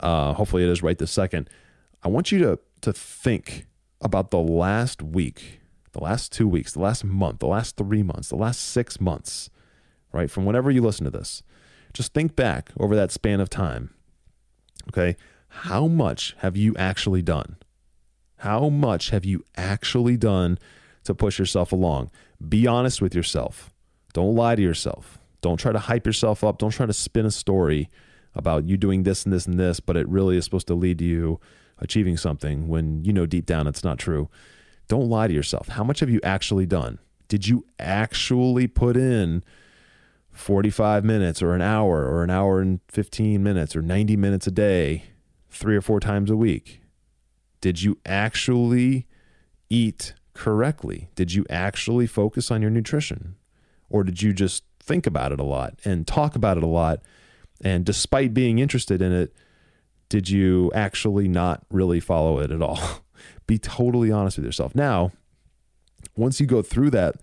uh, 0.00 0.32
hopefully 0.32 0.64
it 0.64 0.68
is 0.68 0.82
right 0.82 0.98
this 0.98 1.12
second 1.12 1.48
I 2.02 2.08
want 2.08 2.32
you 2.32 2.38
to 2.40 2.58
to 2.82 2.92
think 2.92 3.66
about 4.00 4.30
the 4.30 4.38
last 4.38 5.02
week, 5.02 5.60
the 5.92 6.02
last 6.02 6.30
two 6.32 6.46
weeks, 6.46 6.72
the 6.72 6.80
last 6.80 7.04
month, 7.04 7.40
the 7.40 7.46
last 7.46 7.76
three 7.76 8.02
months, 8.02 8.28
the 8.28 8.36
last 8.36 8.60
six 8.60 9.00
months, 9.00 9.50
right? 10.12 10.30
From 10.30 10.44
whenever 10.44 10.70
you 10.70 10.82
listen 10.82 11.04
to 11.04 11.10
this, 11.10 11.42
just 11.92 12.12
think 12.12 12.36
back 12.36 12.70
over 12.78 12.94
that 12.94 13.10
span 13.10 13.40
of 13.40 13.50
time. 13.50 13.90
Okay. 14.88 15.16
How 15.48 15.86
much 15.86 16.36
have 16.40 16.56
you 16.56 16.76
actually 16.76 17.22
done? 17.22 17.56
How 18.38 18.68
much 18.68 19.10
have 19.10 19.24
you 19.24 19.42
actually 19.56 20.16
done 20.16 20.58
to 21.04 21.14
push 21.14 21.38
yourself 21.38 21.72
along? 21.72 22.10
Be 22.46 22.66
honest 22.66 23.00
with 23.00 23.14
yourself. 23.14 23.72
Don't 24.12 24.34
lie 24.34 24.54
to 24.54 24.62
yourself. 24.62 25.18
Don't 25.40 25.56
try 25.58 25.72
to 25.72 25.78
hype 25.78 26.06
yourself 26.06 26.44
up. 26.44 26.58
Don't 26.58 26.70
try 26.70 26.86
to 26.86 26.92
spin 26.92 27.24
a 27.24 27.30
story 27.30 27.88
about 28.34 28.64
you 28.64 28.76
doing 28.76 29.04
this 29.04 29.24
and 29.24 29.32
this 29.32 29.46
and 29.46 29.58
this, 29.58 29.80
but 29.80 29.96
it 29.96 30.06
really 30.08 30.36
is 30.36 30.44
supposed 30.44 30.66
to 30.66 30.74
lead 30.74 30.98
to 30.98 31.04
you 31.04 31.40
achieving 31.78 32.16
something 32.16 32.68
when 32.68 33.04
you 33.04 33.12
know 33.12 33.26
deep 33.26 33.46
down 33.46 33.66
it's 33.66 33.84
not 33.84 33.98
true. 33.98 34.28
Don't 34.88 35.08
lie 35.08 35.26
to 35.26 35.34
yourself. 35.34 35.68
How 35.68 35.84
much 35.84 36.00
have 36.00 36.10
you 36.10 36.20
actually 36.22 36.66
done? 36.66 36.98
Did 37.28 37.48
you 37.48 37.64
actually 37.78 38.66
put 38.68 38.96
in 38.96 39.42
45 40.30 41.04
minutes 41.04 41.42
or 41.42 41.54
an 41.54 41.62
hour 41.62 42.04
or 42.06 42.22
an 42.22 42.30
hour 42.30 42.60
and 42.60 42.80
15 42.88 43.42
minutes 43.42 43.74
or 43.74 43.82
90 43.82 44.16
minutes 44.16 44.46
a 44.46 44.50
day, 44.50 45.04
three 45.50 45.76
or 45.76 45.80
four 45.80 45.98
times 45.98 46.30
a 46.30 46.36
week? 46.36 46.82
Did 47.60 47.82
you 47.82 47.98
actually 48.06 49.06
eat 49.70 50.14
correctly? 50.34 51.08
Did 51.14 51.32
you 51.32 51.44
actually 51.50 52.06
focus 52.06 52.50
on 52.50 52.62
your 52.62 52.70
nutrition? 52.70 53.36
Or 53.88 54.04
did 54.04 54.22
you 54.22 54.32
just 54.32 54.62
think 54.78 55.06
about 55.06 55.32
it 55.32 55.40
a 55.40 55.44
lot 55.44 55.78
and 55.84 56.06
talk 56.06 56.36
about 56.36 56.56
it 56.56 56.62
a 56.62 56.68
lot? 56.68 57.00
And 57.62 57.84
despite 57.84 58.34
being 58.34 58.58
interested 58.58 59.00
in 59.00 59.12
it, 59.12 59.34
did 60.08 60.30
you 60.30 60.70
actually 60.74 61.28
not 61.28 61.64
really 61.70 62.00
follow 62.00 62.38
it 62.38 62.50
at 62.50 62.62
all? 62.62 62.80
Be 63.46 63.58
totally 63.58 64.10
honest 64.10 64.36
with 64.36 64.46
yourself. 64.46 64.74
Now, 64.74 65.12
once 66.16 66.40
you 66.40 66.46
go 66.46 66.62
through 66.62 66.90
that 66.90 67.16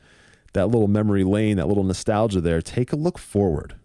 that 0.54 0.68
little 0.68 0.88
memory 0.88 1.24
lane, 1.24 1.58
that 1.58 1.68
little 1.68 1.84
nostalgia 1.84 2.40
there, 2.40 2.62
take 2.62 2.94
a 2.94 2.96
look 2.96 3.18
forward, 3.18 3.76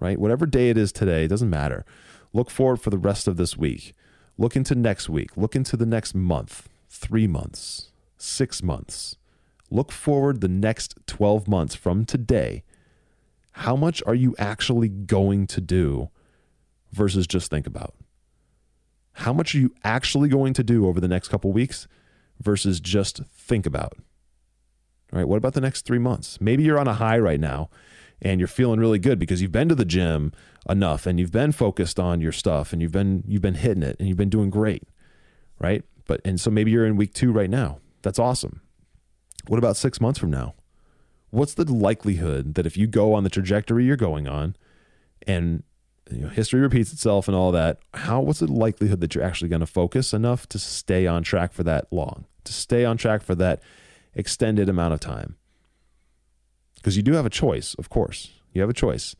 right? 0.00 0.18
Whatever 0.18 0.46
day 0.46 0.70
it 0.70 0.78
is 0.78 0.90
today, 0.90 1.24
it 1.24 1.28
doesn't 1.28 1.50
matter. 1.50 1.84
Look 2.32 2.50
forward 2.50 2.80
for 2.80 2.88
the 2.88 2.98
rest 2.98 3.28
of 3.28 3.36
this 3.36 3.58
week. 3.58 3.92
Look 4.38 4.56
into 4.56 4.74
next 4.74 5.10
week. 5.10 5.36
Look 5.36 5.54
into 5.54 5.76
the 5.76 5.84
next 5.84 6.14
month, 6.14 6.68
3 6.88 7.26
months, 7.26 7.92
6 8.16 8.62
months. 8.62 9.16
Look 9.70 9.92
forward 9.92 10.40
the 10.40 10.48
next 10.48 10.94
12 11.06 11.46
months 11.46 11.74
from 11.74 12.06
today. 12.06 12.64
How 13.52 13.76
much 13.76 14.02
are 14.06 14.14
you 14.14 14.34
actually 14.38 14.88
going 14.88 15.46
to 15.48 15.60
do 15.60 16.08
versus 16.90 17.26
just 17.26 17.50
think 17.50 17.66
about? 17.66 17.94
How 19.14 19.32
much 19.32 19.54
are 19.54 19.58
you 19.58 19.72
actually 19.84 20.28
going 20.28 20.52
to 20.54 20.64
do 20.64 20.86
over 20.86 21.00
the 21.00 21.08
next 21.08 21.28
couple 21.28 21.52
weeks 21.52 21.86
versus 22.40 22.80
just 22.80 23.22
think 23.26 23.66
about? 23.66 23.94
All 25.12 25.18
right, 25.18 25.28
what 25.28 25.36
about 25.36 25.54
the 25.54 25.60
next 25.60 25.82
three 25.82 25.98
months? 25.98 26.40
Maybe 26.40 26.64
you're 26.64 26.78
on 26.78 26.88
a 26.88 26.94
high 26.94 27.18
right 27.18 27.38
now 27.38 27.70
and 28.20 28.40
you're 28.40 28.48
feeling 28.48 28.80
really 28.80 28.98
good 28.98 29.18
because 29.18 29.40
you've 29.40 29.52
been 29.52 29.68
to 29.68 29.74
the 29.74 29.84
gym 29.84 30.32
enough 30.68 31.06
and 31.06 31.20
you've 31.20 31.30
been 31.30 31.52
focused 31.52 32.00
on 32.00 32.20
your 32.20 32.32
stuff 32.32 32.72
and 32.72 32.82
you've 32.82 32.92
been 32.92 33.22
you've 33.26 33.42
been 33.42 33.54
hitting 33.54 33.82
it 33.82 33.96
and 33.98 34.08
you've 34.08 34.16
been 34.16 34.30
doing 34.30 34.50
great. 34.50 34.82
Right? 35.60 35.84
But 36.06 36.20
and 36.24 36.40
so 36.40 36.50
maybe 36.50 36.72
you're 36.72 36.86
in 36.86 36.96
week 36.96 37.14
two 37.14 37.30
right 37.30 37.50
now. 37.50 37.78
That's 38.02 38.18
awesome. 38.18 38.60
What 39.46 39.58
about 39.58 39.76
six 39.76 40.00
months 40.00 40.18
from 40.18 40.30
now? 40.30 40.54
What's 41.30 41.54
the 41.54 41.70
likelihood 41.70 42.54
that 42.54 42.66
if 42.66 42.76
you 42.76 42.86
go 42.86 43.12
on 43.12 43.24
the 43.24 43.30
trajectory 43.30 43.84
you're 43.84 43.96
going 43.96 44.26
on 44.26 44.56
and 45.26 45.62
you 46.10 46.22
know, 46.22 46.28
history 46.28 46.60
repeats 46.60 46.92
itself 46.92 47.28
and 47.28 47.36
all 47.36 47.52
that. 47.52 47.78
How 47.94 48.20
what's 48.20 48.40
the 48.40 48.50
likelihood 48.50 49.00
that 49.00 49.14
you're 49.14 49.24
actually 49.24 49.48
going 49.48 49.60
to 49.60 49.66
focus 49.66 50.12
enough 50.12 50.48
to 50.50 50.58
stay 50.58 51.06
on 51.06 51.22
track 51.22 51.52
for 51.52 51.62
that 51.64 51.86
long, 51.90 52.26
to 52.44 52.52
stay 52.52 52.84
on 52.84 52.96
track 52.96 53.22
for 53.22 53.34
that 53.36 53.62
extended 54.14 54.68
amount 54.68 54.94
of 54.94 55.00
time? 55.00 55.36
Because 56.76 56.96
you 56.96 57.02
do 57.02 57.14
have 57.14 57.26
a 57.26 57.30
choice, 57.30 57.74
of 57.78 57.88
course. 57.88 58.30
You 58.52 58.60
have 58.60 58.70
a 58.70 58.74
choice. 58.74 59.16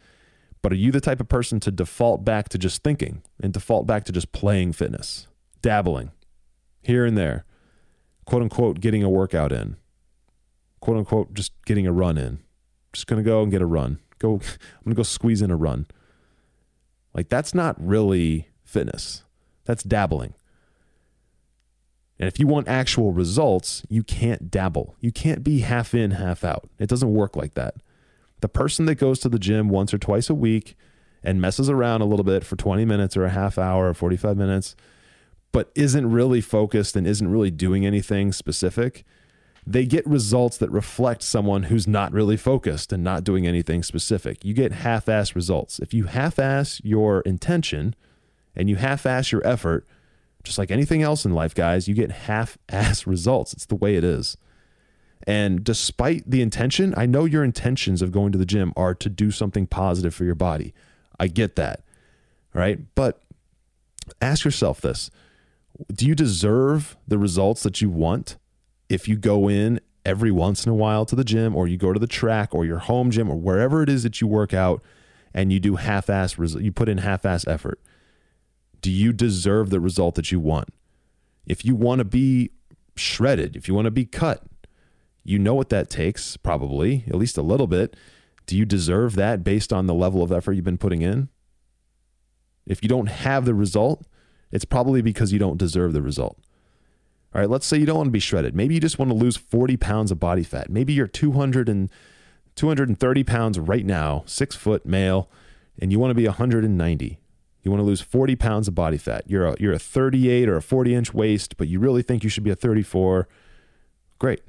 But 0.61 0.73
are 0.73 0.77
you 0.77 0.93
the 0.93 1.01
type 1.01 1.21
of 1.21 1.29
person 1.29 1.61
to 1.61 1.71
default 1.71 2.25
back 2.25 2.49
to 2.51 2.59
just 2.59 2.83
thinking 2.83 3.23
and 3.43 3.53
default 3.53 3.87
back 3.87 4.05
to 4.05 4.13
just 4.13 4.33
playing 4.33 4.73
fitness, 4.73 5.27
dabbling 5.63 6.11
here 6.83 7.05
and 7.05 7.17
there, 7.17 7.45
quote 8.25 8.43
unquote, 8.43 8.81
getting 8.81 9.03
a 9.03 9.11
workout 9.11 9.53
in, 9.53 9.77
quote 10.81 10.97
unquote, 10.97 11.35
just 11.35 11.53
getting 11.65 11.87
a 11.87 11.93
run 11.93 12.17
in? 12.19 12.41
Just 12.93 13.07
going 13.07 13.23
to 13.23 13.29
go 13.29 13.43
and 13.43 13.51
get 13.51 13.61
a 13.61 13.67
run. 13.67 13.99
Go, 14.19 14.35
I'm 14.35 14.85
going 14.85 14.91
to 14.91 14.95
go 14.95 15.03
squeeze 15.03 15.43
in 15.43 15.51
a 15.51 15.57
run. 15.57 15.87
Like 17.15 17.29
that's 17.29 17.55
not 17.55 17.77
really 17.79 18.49
fitness. 18.65 19.23
That's 19.65 19.83
dabbling. 19.83 20.35
And 22.19 22.29
if 22.29 22.39
you 22.39 22.47
want 22.47 22.69
actual 22.69 23.13
results, 23.13 23.85
you 23.89 24.03
can't 24.03 24.51
dabble. 24.51 24.97
You 25.01 25.11
can't 25.11 25.43
be 25.43 25.61
half 25.61 25.95
in, 25.95 26.13
half 26.13 26.45
out. 26.45 26.69
It 26.79 26.89
doesn't 26.89 27.13
work 27.13 27.37
like 27.37 27.55
that. 27.55 27.75
The 28.41 28.49
person 28.49 28.87
that 28.87 28.97
goes 28.97 29.19
to 29.21 29.29
the 29.29 29.39
gym 29.39 29.69
once 29.69 29.93
or 29.93 29.99
twice 29.99 30.31
a 30.31 30.35
week 30.35 30.77
and 31.23 31.41
messes 31.41 31.71
around 31.71 32.03
a 32.03 32.05
little 32.05 32.25
bit 32.25 32.45
for 32.45 32.57
20 32.57 32.85
minutes 32.85 33.17
or 33.17 33.25
a 33.25 33.31
half 33.31 33.59
hour 33.59 33.89
or 33.89 33.95
45 33.95 34.37
minutes, 34.37 34.77
but 35.51 35.71
isn't 35.75 36.11
really 36.11 36.41
focused 36.41 36.95
and 36.95 37.07
isn't 37.07 37.31
really 37.31 37.51
doing 37.51 37.87
anything 37.87 38.33
specific, 38.33 39.05
they 39.67 39.87
get 39.87 40.07
results 40.07 40.59
that 40.59 40.71
reflect 40.71 41.23
someone 41.23 41.65
who's 41.65 41.87
not 41.87 42.13
really 42.13 42.37
focused 42.37 42.93
and 42.93 43.03
not 43.03 43.25
doing 43.25 43.47
anything 43.47 43.83
specific. 43.83 44.45
You 44.45 44.53
get 44.53 44.73
half 44.73 45.09
ass 45.09 45.35
results. 45.35 45.79
If 45.79 45.95
you 45.95 46.05
half 46.05 46.39
ass 46.39 46.81
your 46.85 47.21
intention 47.23 47.95
and 48.55 48.69
you 48.69 48.77
half 48.77 49.07
ass 49.07 49.33
your 49.33 49.47
effort, 49.47 49.87
just 50.43 50.59
like 50.59 50.71
anything 50.71 51.03
else 51.03 51.25
in 51.25 51.33
life, 51.33 51.55
guys, 51.55 51.89
you 51.89 51.95
get 51.95 52.11
half 52.11 52.59
ass 52.69 53.07
results. 53.07 53.55
It's 53.55 53.67
the 53.67 53.77
way 53.77 53.97
it 53.97 54.05
is. 54.05 54.37
And 55.27 55.65
despite 55.65 56.31
the 56.31 56.43
intention, 56.43 56.93
I 56.97 57.07
know 57.07 57.25
your 57.25 57.43
intentions 57.43 58.03
of 58.03 58.13
going 58.13 58.33
to 58.33 58.39
the 58.39 58.45
gym 58.45 58.75
are 58.77 58.95
to 58.97 59.09
do 59.09 59.31
something 59.31 59.67
positive 59.67 60.15
for 60.15 60.25
your 60.25 60.35
body. 60.35 60.75
I 61.19 61.29
get 61.29 61.57
that. 61.57 61.81
Right. 62.53 62.81
But 62.95 63.23
ask 64.21 64.45
yourself 64.45 64.83
this 64.83 65.11
Do 65.93 66.07
you 66.07 66.15
deserve 66.15 66.99
the 67.09 67.17
results 67.17 67.63
that 67.63 67.81
you 67.81 67.89
want? 67.89 68.37
If 68.89 69.09
you 69.09 69.17
go 69.17 69.49
in 69.49 69.81
every 70.05 70.31
once 70.31 70.67
in 70.67 70.73
a 70.73 70.75
while 70.75 71.07
to 71.07 71.17
the 71.17 71.25
gym 71.25 71.57
or 71.57 71.67
you 71.67 71.77
go 71.77 71.93
to 71.93 71.99
the 71.99 72.07
track 72.07 72.55
or 72.55 72.65
your 72.65 72.79
home 72.79 73.11
gym 73.11 73.31
or 73.31 73.37
wherever 73.37 73.83
it 73.83 73.89
is 73.89 74.03
that 74.03 74.21
you 74.21 74.27
work 74.27 74.53
out 74.53 74.83
and 75.33 75.53
you 75.53 75.59
do 75.59 75.77
half-ass 75.77 76.37
you 76.39 76.71
put 76.71 76.89
in 76.89 76.99
half-ass 76.99 77.47
effort 77.47 77.81
Do 78.81 78.91
you 78.91 79.13
deserve 79.13 79.71
the 79.71 79.81
result 79.81 80.15
that 80.17 80.31
you 80.31 80.39
want? 80.39 80.69
If 81.47 81.65
you 81.65 81.75
want 81.75 82.01
to 82.01 82.05
be 82.05 82.51
shredded, 82.97 83.57
if 83.57 83.67
you 83.69 83.75
want 83.75 83.87
to 83.87 83.91
be 83.91 84.05
cut, 84.05 84.45
you 85.25 85.39
know 85.39 85.55
what 85.55 85.71
that 85.71 85.89
takes, 85.89 86.37
probably, 86.37 87.05
at 87.09 87.15
least 87.15 87.39
a 87.39 87.43
little 87.43 87.67
bit. 87.67 87.97
Do 88.47 88.57
you 88.57 88.67
deserve 88.67 89.15
that 89.17 89.43
based 89.43 89.73
on 89.73 89.87
the 89.87 89.95
level 89.95 90.23
of 90.23 90.31
effort 90.31 90.53
you've 90.53 90.65
been 90.65 90.79
putting 90.79 91.01
in? 91.01 91.29
If 92.67 92.83
you 92.83 92.89
don't 92.89 93.09
have 93.09 93.47
the 93.47 93.55
result, 93.55 94.07
it's 94.53 94.65
probably 94.67 95.03
because 95.03 95.33
you 95.33 95.39
don't 95.39 95.57
deserve 95.57 95.95
the 95.95 96.03
result. 96.03 96.39
All 97.35 97.41
right, 97.41 97.51
let's 97.51 97.67
say 97.67 97.79
you 97.79 97.87
don't 97.87 97.97
want 97.97 98.07
to 98.07 98.13
be 98.13 98.21
shredded. 98.21 98.55
Maybe 98.55 98.75
you 98.75 98.81
just 98.81 98.99
want 98.99 99.11
to 99.11 99.17
lose 99.17 99.37
40 99.37 99.77
pounds 99.77 100.13
of 100.13 100.21
body 100.21 100.45
fat. 100.45 100.71
Maybe 100.71 100.93
you're 100.93 101.09
200 101.09 101.69
and 101.69 101.91
230 102.55 103.25
pounds 103.25 103.59
right 103.59 103.85
now, 103.85 104.23
six 104.27 104.55
foot 104.55 104.87
male, 104.87 105.29
and 105.81 105.91
you 105.91 105.99
want 105.99 106.13
to 106.13 106.15
be 106.15 106.27
190. 106.27 107.19
You 107.63 107.71
want 107.71 107.81
to 107.81 107.85
lose 107.85 108.01
40 108.01 108.37
pounds 108.37 108.69
of 108.69 108.75
body 108.77 108.99
fat. 108.99 109.25
You're 109.27 109.47
a, 109.47 109.57
you're 109.59 109.73
a 109.73 109.79
38 109.81 110.49
or 110.49 110.57
a 110.57 110.63
40 110.63 110.95
inch 110.95 111.13
waist, 111.15 111.57
but 111.57 111.67
you 111.67 111.81
really 111.81 112.03
think 112.03 112.23
you 112.23 112.31
should 112.31 112.45
be 112.45 112.51
a 112.51 112.57
34. 112.57 113.27
Great. 114.21 114.43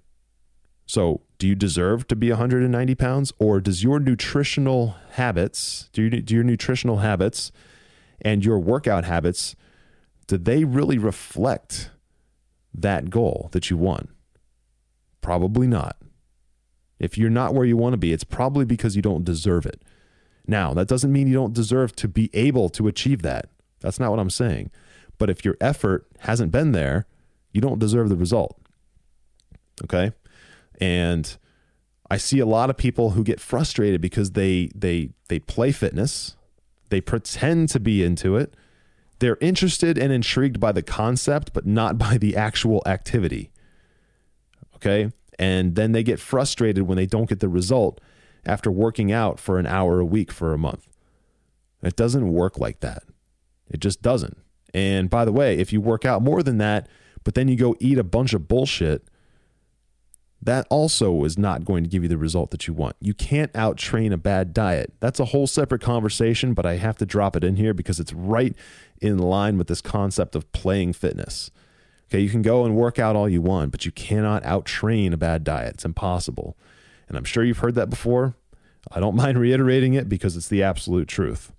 So, 0.85 1.21
do 1.39 1.47
you 1.47 1.55
deserve 1.55 2.07
to 2.09 2.15
be 2.15 2.29
190 2.29 2.93
pounds, 2.95 3.33
or 3.39 3.59
does 3.59 3.83
your 3.83 3.99
nutritional 3.99 4.95
habits, 5.13 5.89
do, 5.91 6.03
you, 6.03 6.21
do 6.21 6.35
your 6.35 6.43
nutritional 6.43 6.97
habits 6.97 7.51
and 8.21 8.45
your 8.45 8.59
workout 8.59 9.05
habits, 9.05 9.55
do 10.27 10.37
they 10.37 10.63
really 10.63 10.99
reflect 10.99 11.89
that 12.81 13.09
goal 13.09 13.49
that 13.51 13.69
you 13.69 13.77
want? 13.77 14.09
Probably 15.21 15.67
not. 15.67 15.97
If 16.99 17.17
you're 17.17 17.29
not 17.29 17.53
where 17.53 17.65
you 17.65 17.77
want 17.77 17.93
to 17.93 17.97
be, 17.97 18.13
it's 18.13 18.23
probably 18.23 18.65
because 18.65 18.95
you 18.95 19.01
don't 19.01 19.25
deserve 19.25 19.65
it. 19.65 19.81
Now, 20.47 20.73
that 20.73 20.87
doesn't 20.87 21.11
mean 21.11 21.27
you 21.27 21.33
don't 21.33 21.53
deserve 21.53 21.95
to 21.97 22.07
be 22.07 22.29
able 22.33 22.69
to 22.69 22.87
achieve 22.87 23.21
that. 23.23 23.49
That's 23.81 23.99
not 23.99 24.11
what 24.11 24.19
I'm 24.19 24.29
saying. 24.29 24.71
But 25.17 25.29
if 25.29 25.43
your 25.43 25.57
effort 25.59 26.07
hasn't 26.19 26.51
been 26.51 26.71
there, 26.71 27.05
you 27.51 27.61
don't 27.61 27.79
deserve 27.79 28.09
the 28.09 28.15
result. 28.15 28.59
Okay? 29.83 30.11
And 30.79 31.37
I 32.09 32.17
see 32.17 32.39
a 32.39 32.45
lot 32.45 32.69
of 32.69 32.77
people 32.77 33.11
who 33.11 33.23
get 33.23 33.39
frustrated 33.39 34.01
because 34.01 34.31
they 34.31 34.69
they 34.75 35.09
they 35.27 35.39
play 35.39 35.71
fitness, 35.71 36.35
they 36.89 37.01
pretend 37.01 37.69
to 37.69 37.79
be 37.79 38.03
into 38.03 38.35
it. 38.35 38.55
They're 39.19 39.37
interested 39.39 39.97
and 39.97 40.11
intrigued 40.11 40.59
by 40.59 40.71
the 40.71 40.83
concept 40.83 41.53
but 41.53 41.65
not 41.65 41.97
by 41.97 42.17
the 42.17 42.35
actual 42.35 42.81
activity. 42.85 43.51
Okay? 44.75 45.11
And 45.37 45.75
then 45.75 45.91
they 45.91 46.03
get 46.03 46.19
frustrated 46.19 46.83
when 46.83 46.95
they 46.95 47.05
don't 47.05 47.29
get 47.29 47.39
the 47.39 47.49
result 47.49 47.99
after 48.45 48.71
working 48.71 49.11
out 49.11 49.39
for 49.39 49.57
an 49.59 49.65
hour 49.65 49.99
a 49.99 50.05
week 50.05 50.31
for 50.31 50.53
a 50.53 50.57
month. 50.57 50.87
It 51.81 51.95
doesn't 51.95 52.31
work 52.31 52.59
like 52.59 52.79
that. 52.79 53.03
It 53.69 53.79
just 53.79 54.01
doesn't. 54.01 54.37
And 54.73 55.09
by 55.09 55.25
the 55.25 55.31
way, 55.31 55.57
if 55.57 55.73
you 55.73 55.81
work 55.81 56.05
out 56.05 56.21
more 56.21 56.43
than 56.43 56.57
that, 56.57 56.87
but 57.23 57.33
then 57.33 57.47
you 57.47 57.55
go 57.55 57.75
eat 57.79 57.97
a 57.97 58.03
bunch 58.03 58.33
of 58.33 58.47
bullshit, 58.47 59.07
that 60.45 60.67
also 60.69 61.23
is 61.23 61.37
not 61.37 61.65
going 61.65 61.83
to 61.83 61.89
give 61.89 62.03
you 62.03 62.09
the 62.09 62.17
result 62.17 62.51
that 62.51 62.67
you 62.67 62.73
want. 62.73 62.95
You 62.99 63.15
can't 63.15 63.53
out 63.55 63.77
train 63.77 64.13
a 64.13 64.17
bad 64.17 64.53
diet. 64.53 64.93
That's 64.99 65.19
a 65.19 65.25
whole 65.25 65.47
separate 65.47 65.81
conversation, 65.81 66.53
but 66.53 66.67
I 66.67 66.75
have 66.75 66.97
to 66.97 67.05
drop 67.05 67.35
it 67.35 67.43
in 67.43 67.55
here 67.55 67.73
because 67.73 67.99
it's 67.99 68.13
right 68.13 68.55
in 69.01 69.17
line 69.17 69.57
with 69.57 69.67
this 69.67 69.81
concept 69.81 70.35
of 70.35 70.51
playing 70.51 70.93
fitness. 70.93 71.49
Okay, 72.07 72.19
you 72.19 72.29
can 72.29 72.43
go 72.43 72.63
and 72.63 72.75
work 72.75 72.99
out 72.99 73.15
all 73.15 73.27
you 73.27 73.41
want, 73.41 73.71
but 73.71 73.85
you 73.85 73.91
cannot 73.91 74.45
out 74.45 74.65
train 74.65 75.13
a 75.13 75.17
bad 75.17 75.43
diet. 75.43 75.75
It's 75.75 75.85
impossible. 75.85 76.55
And 77.07 77.17
I'm 77.17 77.23
sure 77.23 77.43
you've 77.43 77.57
heard 77.59 77.75
that 77.75 77.89
before. 77.89 78.35
I 78.91 78.99
don't 78.99 79.15
mind 79.15 79.39
reiterating 79.39 79.95
it 79.95 80.07
because 80.07 80.37
it's 80.37 80.47
the 80.47 80.61
absolute 80.61 81.07
truth. 81.07 81.51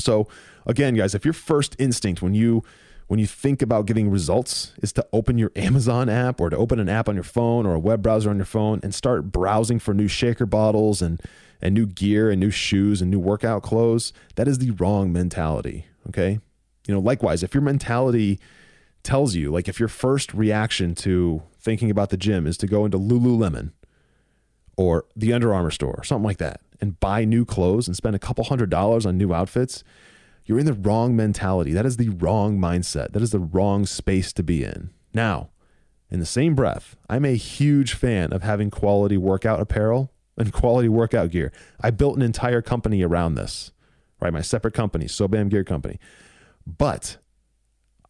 So, 0.00 0.26
again, 0.66 0.94
guys, 0.94 1.14
if 1.14 1.24
your 1.24 1.32
first 1.32 1.76
instinct 1.78 2.22
when 2.22 2.34
you 2.34 2.64
when 3.08 3.18
you 3.18 3.26
think 3.26 3.62
about 3.62 3.86
getting 3.86 4.10
results 4.10 4.72
is 4.82 4.92
to 4.92 5.06
open 5.12 5.38
your 5.38 5.50
Amazon 5.56 6.08
app 6.08 6.40
or 6.40 6.50
to 6.50 6.56
open 6.56 6.78
an 6.78 6.88
app 6.88 7.08
on 7.08 7.14
your 7.14 7.24
phone 7.24 7.66
or 7.66 7.74
a 7.74 7.78
web 7.78 8.02
browser 8.02 8.30
on 8.30 8.36
your 8.36 8.44
phone 8.44 8.80
and 8.82 8.94
start 8.94 9.32
browsing 9.32 9.78
for 9.78 9.92
new 9.92 10.08
shaker 10.08 10.46
bottles 10.46 11.02
and 11.02 11.20
and 11.60 11.74
new 11.74 11.86
gear 11.86 12.30
and 12.30 12.38
new 12.38 12.52
shoes 12.52 13.02
and 13.02 13.10
new 13.10 13.18
workout 13.18 13.64
clothes, 13.64 14.12
that 14.36 14.46
is 14.46 14.58
the 14.58 14.70
wrong 14.72 15.12
mentality, 15.12 15.86
okay? 16.08 16.38
You 16.86 16.94
know, 16.94 17.00
likewise, 17.00 17.42
if 17.42 17.52
your 17.52 17.62
mentality 17.62 18.38
tells 19.02 19.34
you 19.34 19.50
like 19.50 19.68
if 19.68 19.80
your 19.80 19.88
first 19.88 20.32
reaction 20.34 20.94
to 20.94 21.42
thinking 21.58 21.90
about 21.90 22.10
the 22.10 22.16
gym 22.16 22.46
is 22.46 22.56
to 22.58 22.66
go 22.66 22.84
into 22.84 22.98
Lululemon 22.98 23.72
or 24.76 25.04
the 25.16 25.32
Under 25.32 25.52
Armour 25.52 25.70
store 25.70 25.94
or 25.98 26.04
something 26.04 26.24
like 26.24 26.38
that 26.38 26.60
and 26.80 27.00
buy 27.00 27.24
new 27.24 27.44
clothes 27.44 27.88
and 27.88 27.96
spend 27.96 28.14
a 28.14 28.18
couple 28.20 28.44
hundred 28.44 28.70
dollars 28.70 29.04
on 29.04 29.18
new 29.18 29.32
outfits, 29.32 29.82
you're 30.48 30.58
in 30.58 30.64
the 30.64 30.72
wrong 30.72 31.14
mentality. 31.14 31.72
That 31.72 31.84
is 31.84 31.98
the 31.98 32.08
wrong 32.08 32.58
mindset. 32.58 33.12
That 33.12 33.20
is 33.20 33.32
the 33.32 33.38
wrong 33.38 33.84
space 33.84 34.32
to 34.32 34.42
be 34.42 34.64
in. 34.64 34.88
Now, 35.12 35.50
in 36.10 36.20
the 36.20 36.26
same 36.26 36.54
breath, 36.54 36.96
I'm 37.10 37.26
a 37.26 37.36
huge 37.36 37.92
fan 37.92 38.32
of 38.32 38.42
having 38.42 38.70
quality 38.70 39.18
workout 39.18 39.60
apparel 39.60 40.10
and 40.38 40.50
quality 40.50 40.88
workout 40.88 41.32
gear. 41.32 41.52
I 41.82 41.90
built 41.90 42.16
an 42.16 42.22
entire 42.22 42.62
company 42.62 43.02
around 43.02 43.34
this, 43.34 43.72
right? 44.20 44.32
My 44.32 44.40
separate 44.40 44.72
company, 44.72 45.04
Sobam 45.04 45.50
Gear 45.50 45.64
Company. 45.64 45.98
But 46.66 47.18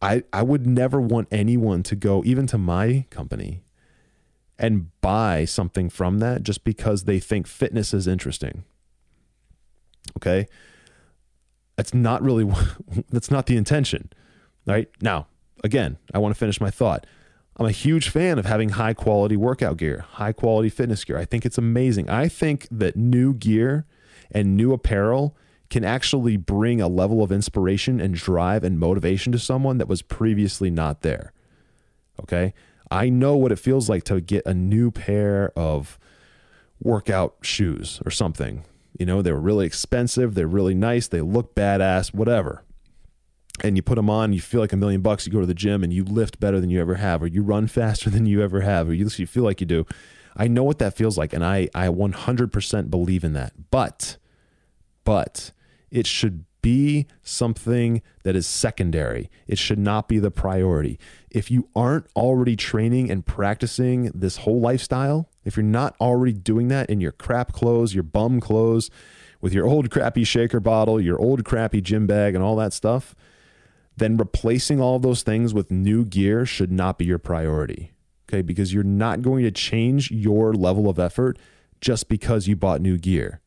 I, 0.01 0.23
I 0.31 0.41
would 0.41 0.65
never 0.65 1.01
want 1.01 1.27
anyone 1.31 1.83
to 1.83 1.95
go, 1.97 2.23
even 2.25 2.47
to 2.47 2.57
my 2.57 3.05
company, 3.09 3.63
and 4.57 4.91
buy 5.01 5.43
something 5.43 5.89
from 5.89 6.19
that 6.19 6.43
just 6.43 6.63
because 6.63 7.03
they 7.03 7.19
think 7.19 7.47
fitness 7.47 7.93
is 7.93 8.07
interesting. 8.07 8.63
Okay 10.15 10.47
that's 11.79 11.93
not 11.93 12.21
really 12.21 12.51
that's 13.09 13.31
not 13.31 13.45
the 13.45 13.57
intention 13.57 14.11
right? 14.65 14.89
Now 15.01 15.27
again 15.63 15.97
i 16.13 16.19
want 16.19 16.33
to 16.33 16.39
finish 16.39 16.61
my 16.61 16.69
thought. 16.69 17.05
I'm 17.57 17.65
a 17.65 17.71
huge 17.71 18.07
fan 18.07 18.39
of 18.39 18.45
having 18.45 18.69
high 18.69 18.93
quality 18.93 19.35
workout 19.35 19.77
gear 19.77 20.05
high 20.11 20.33
quality 20.33 20.69
fitness 20.69 21.03
gear. 21.03 21.17
I 21.17 21.25
think 21.25 21.45
it's 21.45 21.57
amazing. 21.57 22.09
I 22.09 22.27
think 22.27 22.67
that 22.71 22.95
new 22.95 23.33
gear 23.33 23.85
and 24.31 24.55
new 24.55 24.73
apparel 24.73 25.35
can 25.69 25.83
actually 25.83 26.37
bring 26.37 26.81
a 26.81 26.87
level 26.87 27.21
of 27.21 27.31
inspiration 27.31 27.99
and 27.99 28.15
drive 28.15 28.63
and 28.63 28.79
motivation 28.79 29.31
to 29.31 29.39
someone 29.39 29.77
that 29.77 29.87
was 29.87 30.01
previously 30.01 30.69
not 30.69 31.01
there 31.01 31.33
okay? 32.21 32.53
I 32.91 33.09
know 33.09 33.35
what 33.35 33.51
it 33.51 33.59
feels 33.59 33.89
like 33.89 34.03
to 34.05 34.21
get 34.21 34.45
a 34.45 34.53
new 34.53 34.91
pair 34.91 35.51
of 35.55 35.99
workout 36.81 37.35
shoes 37.41 38.01
or 38.05 38.11
something 38.11 38.63
you 38.97 39.05
know, 39.05 39.21
they 39.21 39.31
were 39.31 39.39
really 39.39 39.65
expensive, 39.65 40.35
they're 40.35 40.47
really 40.47 40.75
nice, 40.75 41.07
they 41.07 41.21
look 41.21 41.55
badass, 41.55 42.13
whatever. 42.13 42.63
And 43.61 43.75
you 43.75 43.81
put 43.81 43.95
them 43.95 44.09
on, 44.09 44.33
you 44.33 44.41
feel 44.41 44.61
like 44.61 44.73
a 44.73 44.77
million 44.77 45.01
bucks. 45.01 45.25
You 45.25 45.33
go 45.33 45.41
to 45.41 45.45
the 45.45 45.53
gym 45.53 45.83
and 45.83 45.91
you 45.91 46.03
lift 46.03 46.39
better 46.39 46.61
than 46.61 46.69
you 46.69 46.79
ever 46.79 46.95
have, 46.95 47.21
or 47.21 47.27
you 47.27 47.43
run 47.43 47.67
faster 47.79 48.09
than 48.09 48.25
you 48.25 48.41
ever 48.41 48.61
have, 48.61 48.89
or 48.89 48.93
you, 48.93 49.09
you 49.15 49.27
feel 49.27 49.43
like 49.43 49.59
you 49.61 49.67
do. 49.67 49.85
I 50.37 50.47
know 50.47 50.63
what 50.63 50.79
that 50.79 50.95
feels 50.95 51.17
like, 51.17 51.33
and 51.33 51.43
I, 51.43 51.69
I 51.75 51.87
100% 51.87 52.89
believe 52.89 53.23
in 53.23 53.33
that. 53.33 53.53
But, 53.71 54.17
but 55.03 55.51
it 55.91 56.07
should 56.07 56.45
be 56.61 57.07
something 57.23 58.01
that 58.23 58.35
is 58.35 58.47
secondary. 58.47 59.29
It 59.47 59.57
should 59.57 59.79
not 59.79 60.07
be 60.07 60.19
the 60.19 60.31
priority. 60.31 60.99
If 61.29 61.51
you 61.51 61.69
aren't 61.75 62.07
already 62.15 62.55
training 62.55 63.09
and 63.09 63.25
practicing 63.25 64.11
this 64.13 64.37
whole 64.37 64.59
lifestyle, 64.59 65.28
if 65.43 65.55
you're 65.55 65.63
not 65.63 65.95
already 65.99 66.33
doing 66.33 66.67
that 66.69 66.89
in 66.89 67.01
your 67.01 67.11
crap 67.11 67.53
clothes, 67.53 67.93
your 67.93 68.03
bum 68.03 68.39
clothes, 68.39 68.89
with 69.41 69.53
your 69.53 69.65
old 69.65 69.89
crappy 69.89 70.23
shaker 70.23 70.59
bottle, 70.59 70.99
your 70.99 71.19
old 71.19 71.45
crappy 71.45 71.81
gym 71.81 72.05
bag, 72.07 72.35
and 72.35 72.43
all 72.43 72.55
that 72.57 72.73
stuff, 72.73 73.15
then 73.95 74.17
replacing 74.17 74.81
all 74.81 74.99
those 74.99 75.23
things 75.23 75.53
with 75.53 75.71
new 75.71 76.05
gear 76.05 76.45
should 76.45 76.71
not 76.71 76.97
be 76.97 77.05
your 77.05 77.19
priority. 77.19 77.91
Okay. 78.27 78.41
Because 78.41 78.73
you're 78.73 78.83
not 78.83 79.21
going 79.21 79.43
to 79.43 79.51
change 79.51 80.11
your 80.11 80.53
level 80.53 80.89
of 80.89 80.99
effort 80.99 81.37
just 81.81 82.09
because 82.09 82.47
you 82.47 82.55
bought 82.55 82.81
new 82.81 82.97
gear. 82.97 83.39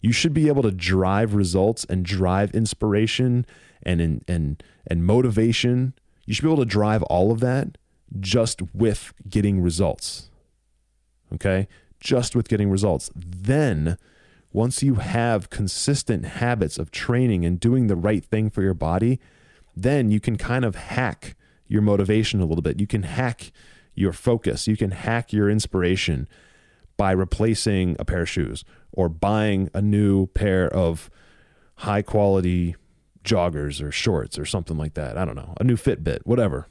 You 0.00 0.12
should 0.12 0.34
be 0.34 0.48
able 0.48 0.62
to 0.62 0.70
drive 0.70 1.34
results 1.34 1.84
and 1.88 2.04
drive 2.04 2.50
inspiration 2.52 3.46
and, 3.82 4.24
and, 4.26 4.62
and 4.86 5.04
motivation. 5.04 5.94
You 6.24 6.34
should 6.34 6.44
be 6.44 6.50
able 6.50 6.62
to 6.62 6.68
drive 6.68 7.02
all 7.04 7.30
of 7.30 7.40
that 7.40 7.76
just 8.20 8.62
with 8.74 9.12
getting 9.28 9.60
results 9.60 10.30
okay? 11.34 11.68
Just 12.00 12.36
with 12.36 12.48
getting 12.48 12.70
results. 12.70 13.10
Then, 13.14 13.98
once 14.52 14.82
you 14.82 14.96
have 14.96 15.50
consistent 15.50 16.24
habits 16.24 16.78
of 16.78 16.90
training 16.90 17.44
and 17.44 17.60
doing 17.60 17.86
the 17.86 17.96
right 17.96 18.24
thing 18.24 18.50
for 18.50 18.62
your 18.62 18.74
body, 18.74 19.20
then 19.74 20.10
you 20.10 20.20
can 20.20 20.36
kind 20.36 20.64
of 20.64 20.74
hack 20.74 21.36
your 21.68 21.82
motivation 21.82 22.40
a 22.40 22.46
little 22.46 22.62
bit. 22.62 22.80
You 22.80 22.86
can 22.86 23.02
hack 23.02 23.52
your 23.94 24.12
focus. 24.12 24.66
You 24.66 24.76
can 24.76 24.92
hack 24.92 25.32
your 25.32 25.50
inspiration 25.50 26.28
by 26.96 27.10
replacing 27.10 27.96
a 27.98 28.04
pair 28.04 28.22
of 28.22 28.28
shoes 28.28 28.64
or 28.92 29.08
buying 29.08 29.68
a 29.74 29.82
new 29.82 30.26
pair 30.28 30.68
of 30.68 31.10
high 31.76 32.02
quality 32.02 32.76
joggers 33.24 33.82
or 33.82 33.90
shorts 33.90 34.38
or 34.38 34.46
something 34.46 34.78
like 34.78 34.94
that. 34.94 35.18
I 35.18 35.24
don't 35.24 35.34
know, 35.34 35.54
a 35.60 35.64
new 35.64 35.76
Fitbit, 35.76 36.20
whatever 36.24 36.68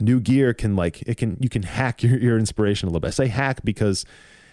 new 0.00 0.20
gear 0.20 0.52
can 0.52 0.76
like 0.76 1.02
it 1.02 1.16
can 1.16 1.36
you 1.40 1.48
can 1.48 1.62
hack 1.62 2.02
your, 2.02 2.18
your 2.18 2.38
inspiration 2.38 2.88
a 2.88 2.90
little 2.90 3.00
bit. 3.00 3.08
I 3.08 3.10
say 3.10 3.28
hack 3.28 3.60
because 3.64 4.04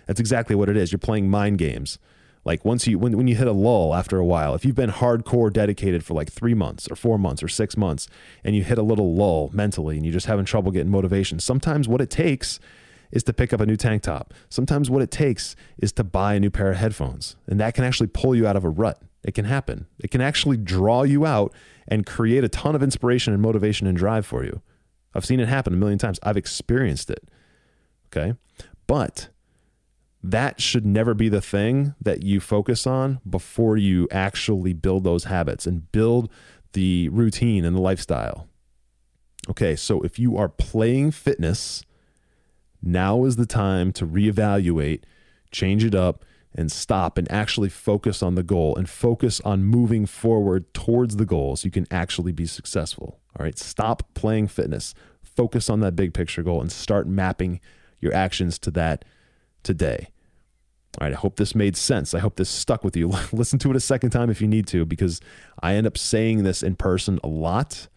that's 0.07 0.19
exactly 0.19 0.55
what 0.55 0.69
it 0.69 0.77
is. 0.77 0.91
You're 0.91 0.99
playing 0.99 1.29
mind 1.29 1.57
games. 1.57 1.99
Like 2.43 2.65
once 2.65 2.87
you 2.87 2.97
when 2.97 3.17
when 3.17 3.27
you 3.27 3.35
hit 3.35 3.47
a 3.47 3.51
lull 3.51 3.93
after 3.93 4.17
a 4.17 4.25
while, 4.25 4.55
if 4.55 4.65
you've 4.65 4.75
been 4.75 4.89
hardcore 4.89 5.53
dedicated 5.53 6.03
for 6.03 6.15
like 6.15 6.31
3 6.31 6.55
months 6.55 6.87
or 6.89 6.95
4 6.95 7.19
months 7.19 7.43
or 7.43 7.47
6 7.47 7.77
months 7.77 8.07
and 8.43 8.55
you 8.55 8.63
hit 8.63 8.79
a 8.79 8.83
little 8.83 9.13
lull 9.13 9.51
mentally 9.53 9.95
and 9.95 10.05
you're 10.05 10.13
just 10.13 10.25
having 10.25 10.45
trouble 10.45 10.71
getting 10.71 10.91
motivation, 10.91 11.39
sometimes 11.39 11.87
what 11.87 12.01
it 12.01 12.09
takes 12.09 12.59
is 13.11 13.23
to 13.23 13.33
pick 13.33 13.53
up 13.53 13.59
a 13.59 13.65
new 13.65 13.75
tank 13.75 14.03
top. 14.03 14.33
Sometimes 14.49 14.89
what 14.89 15.01
it 15.01 15.11
takes 15.11 15.55
is 15.77 15.91
to 15.93 16.03
buy 16.03 16.33
a 16.33 16.39
new 16.39 16.49
pair 16.49 16.71
of 16.71 16.77
headphones. 16.77 17.35
And 17.45 17.59
that 17.59 17.73
can 17.73 17.83
actually 17.83 18.07
pull 18.07 18.35
you 18.35 18.47
out 18.47 18.55
of 18.55 18.63
a 18.63 18.69
rut. 18.69 19.01
It 19.23 19.33
can 19.33 19.45
happen. 19.45 19.85
It 19.99 20.09
can 20.11 20.21
actually 20.21 20.57
draw 20.57 21.03
you 21.03 21.25
out 21.25 21.53
and 21.87 22.05
create 22.05 22.43
a 22.43 22.49
ton 22.49 22.73
of 22.73 22.81
inspiration 22.81 23.33
and 23.33 23.41
motivation 23.41 23.85
and 23.85 23.97
drive 23.97 24.25
for 24.25 24.43
you. 24.43 24.61
I've 25.13 25.25
seen 25.25 25.39
it 25.39 25.47
happen 25.47 25.73
a 25.73 25.77
million 25.77 25.99
times. 25.99 26.19
I've 26.23 26.37
experienced 26.37 27.09
it. 27.09 27.27
Okay. 28.07 28.33
But 28.87 29.29
that 30.23 30.61
should 30.61 30.85
never 30.85 31.13
be 31.13 31.29
the 31.29 31.41
thing 31.41 31.95
that 32.01 32.23
you 32.23 32.39
focus 32.39 32.85
on 32.85 33.19
before 33.27 33.77
you 33.77 34.07
actually 34.11 34.73
build 34.73 35.03
those 35.03 35.25
habits 35.25 35.65
and 35.65 35.91
build 35.91 36.31
the 36.73 37.09
routine 37.09 37.65
and 37.65 37.75
the 37.75 37.81
lifestyle. 37.81 38.47
Okay. 39.49 39.75
So 39.75 40.01
if 40.01 40.19
you 40.19 40.37
are 40.37 40.49
playing 40.49 41.11
fitness, 41.11 41.83
now 42.81 43.25
is 43.25 43.35
the 43.35 43.45
time 43.45 43.91
to 43.93 44.07
reevaluate, 44.07 45.03
change 45.51 45.83
it 45.83 45.95
up, 45.95 46.25
and 46.53 46.71
stop 46.71 47.17
and 47.17 47.31
actually 47.31 47.69
focus 47.69 48.21
on 48.21 48.35
the 48.35 48.43
goal 48.43 48.75
and 48.75 48.89
focus 48.89 49.39
on 49.41 49.63
moving 49.63 50.05
forward 50.05 50.73
towards 50.73 51.15
the 51.15 51.25
goal 51.25 51.55
so 51.55 51.65
you 51.65 51.71
can 51.71 51.87
actually 51.89 52.31
be 52.31 52.45
successful. 52.45 53.20
All 53.37 53.43
right, 53.43 53.57
stop 53.57 54.03
playing 54.13 54.47
fitness, 54.47 54.93
focus 55.21 55.69
on 55.69 55.79
that 55.81 55.95
big 55.95 56.13
picture 56.13 56.43
goal, 56.43 56.61
and 56.61 56.71
start 56.71 57.07
mapping 57.07 57.59
your 57.99 58.13
actions 58.13 58.59
to 58.59 58.71
that 58.71 59.05
today. 59.63 60.09
All 60.99 61.07
right, 61.07 61.13
I 61.13 61.17
hope 61.17 61.37
this 61.37 61.55
made 61.55 61.77
sense. 61.77 62.13
I 62.13 62.19
hope 62.19 62.35
this 62.35 62.49
stuck 62.49 62.83
with 62.83 62.97
you. 62.97 63.13
Listen 63.31 63.59
to 63.59 63.69
it 63.69 63.75
a 63.75 63.81
second 63.81 64.09
time 64.09 64.29
if 64.29 64.41
you 64.41 64.47
need 64.47 64.67
to, 64.67 64.85
because 64.85 65.21
I 65.61 65.75
end 65.75 65.87
up 65.87 65.97
saying 65.97 66.43
this 66.43 66.61
in 66.63 66.75
person 66.75 67.19
a 67.23 67.27
lot 67.27 67.87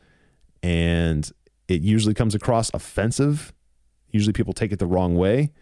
and 0.62 1.30
it 1.66 1.82
usually 1.82 2.14
comes 2.14 2.34
across 2.34 2.70
offensive. 2.72 3.52
Usually 4.10 4.32
people 4.32 4.52
take 4.52 4.72
it 4.72 4.78
the 4.78 4.86
wrong 4.86 5.16
way 5.16 5.52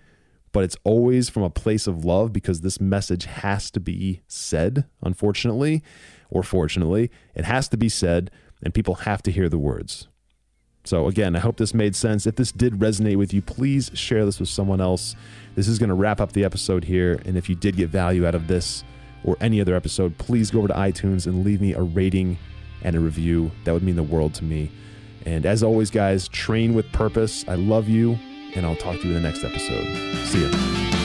but 0.52 0.64
it's 0.64 0.76
always 0.84 1.28
from 1.28 1.42
a 1.42 1.50
place 1.50 1.86
of 1.86 2.04
love 2.04 2.32
because 2.32 2.60
this 2.60 2.80
message 2.80 3.24
has 3.24 3.70
to 3.70 3.80
be 3.80 4.20
said, 4.28 4.84
unfortunately, 5.02 5.82
or 6.30 6.42
fortunately. 6.42 7.10
It 7.34 7.46
has 7.46 7.68
to 7.70 7.76
be 7.76 7.88
said, 7.88 8.30
and 8.62 8.74
people 8.74 8.94
have 8.96 9.22
to 9.22 9.30
hear 9.30 9.48
the 9.48 9.58
words. 9.58 10.08
So, 10.84 11.06
again, 11.06 11.36
I 11.36 11.38
hope 11.38 11.58
this 11.58 11.74
made 11.74 11.94
sense. 11.94 12.26
If 12.26 12.36
this 12.36 12.50
did 12.50 12.74
resonate 12.74 13.16
with 13.16 13.32
you, 13.32 13.40
please 13.40 13.90
share 13.94 14.24
this 14.24 14.40
with 14.40 14.48
someone 14.48 14.80
else. 14.80 15.14
This 15.54 15.68
is 15.68 15.78
going 15.78 15.90
to 15.90 15.94
wrap 15.94 16.20
up 16.20 16.32
the 16.32 16.44
episode 16.44 16.84
here. 16.84 17.20
And 17.24 17.36
if 17.36 17.48
you 17.48 17.54
did 17.54 17.76
get 17.76 17.88
value 17.88 18.26
out 18.26 18.34
of 18.34 18.48
this 18.48 18.82
or 19.22 19.36
any 19.40 19.60
other 19.60 19.76
episode, 19.76 20.18
please 20.18 20.50
go 20.50 20.58
over 20.58 20.68
to 20.68 20.74
iTunes 20.74 21.26
and 21.26 21.44
leave 21.44 21.60
me 21.60 21.72
a 21.72 21.82
rating 21.82 22.36
and 22.82 22.96
a 22.96 23.00
review. 23.00 23.52
That 23.64 23.72
would 23.72 23.84
mean 23.84 23.96
the 23.96 24.02
world 24.02 24.34
to 24.34 24.44
me. 24.44 24.72
And 25.24 25.46
as 25.46 25.62
always, 25.62 25.90
guys, 25.90 26.26
train 26.26 26.74
with 26.74 26.90
purpose. 26.90 27.44
I 27.46 27.54
love 27.54 27.88
you 27.88 28.18
and 28.56 28.66
I'll 28.66 28.76
talk 28.76 29.00
to 29.00 29.08
you 29.08 29.14
in 29.14 29.22
the 29.22 29.28
next 29.28 29.44
episode. 29.44 29.86
See 30.26 30.42
ya. 30.42 31.01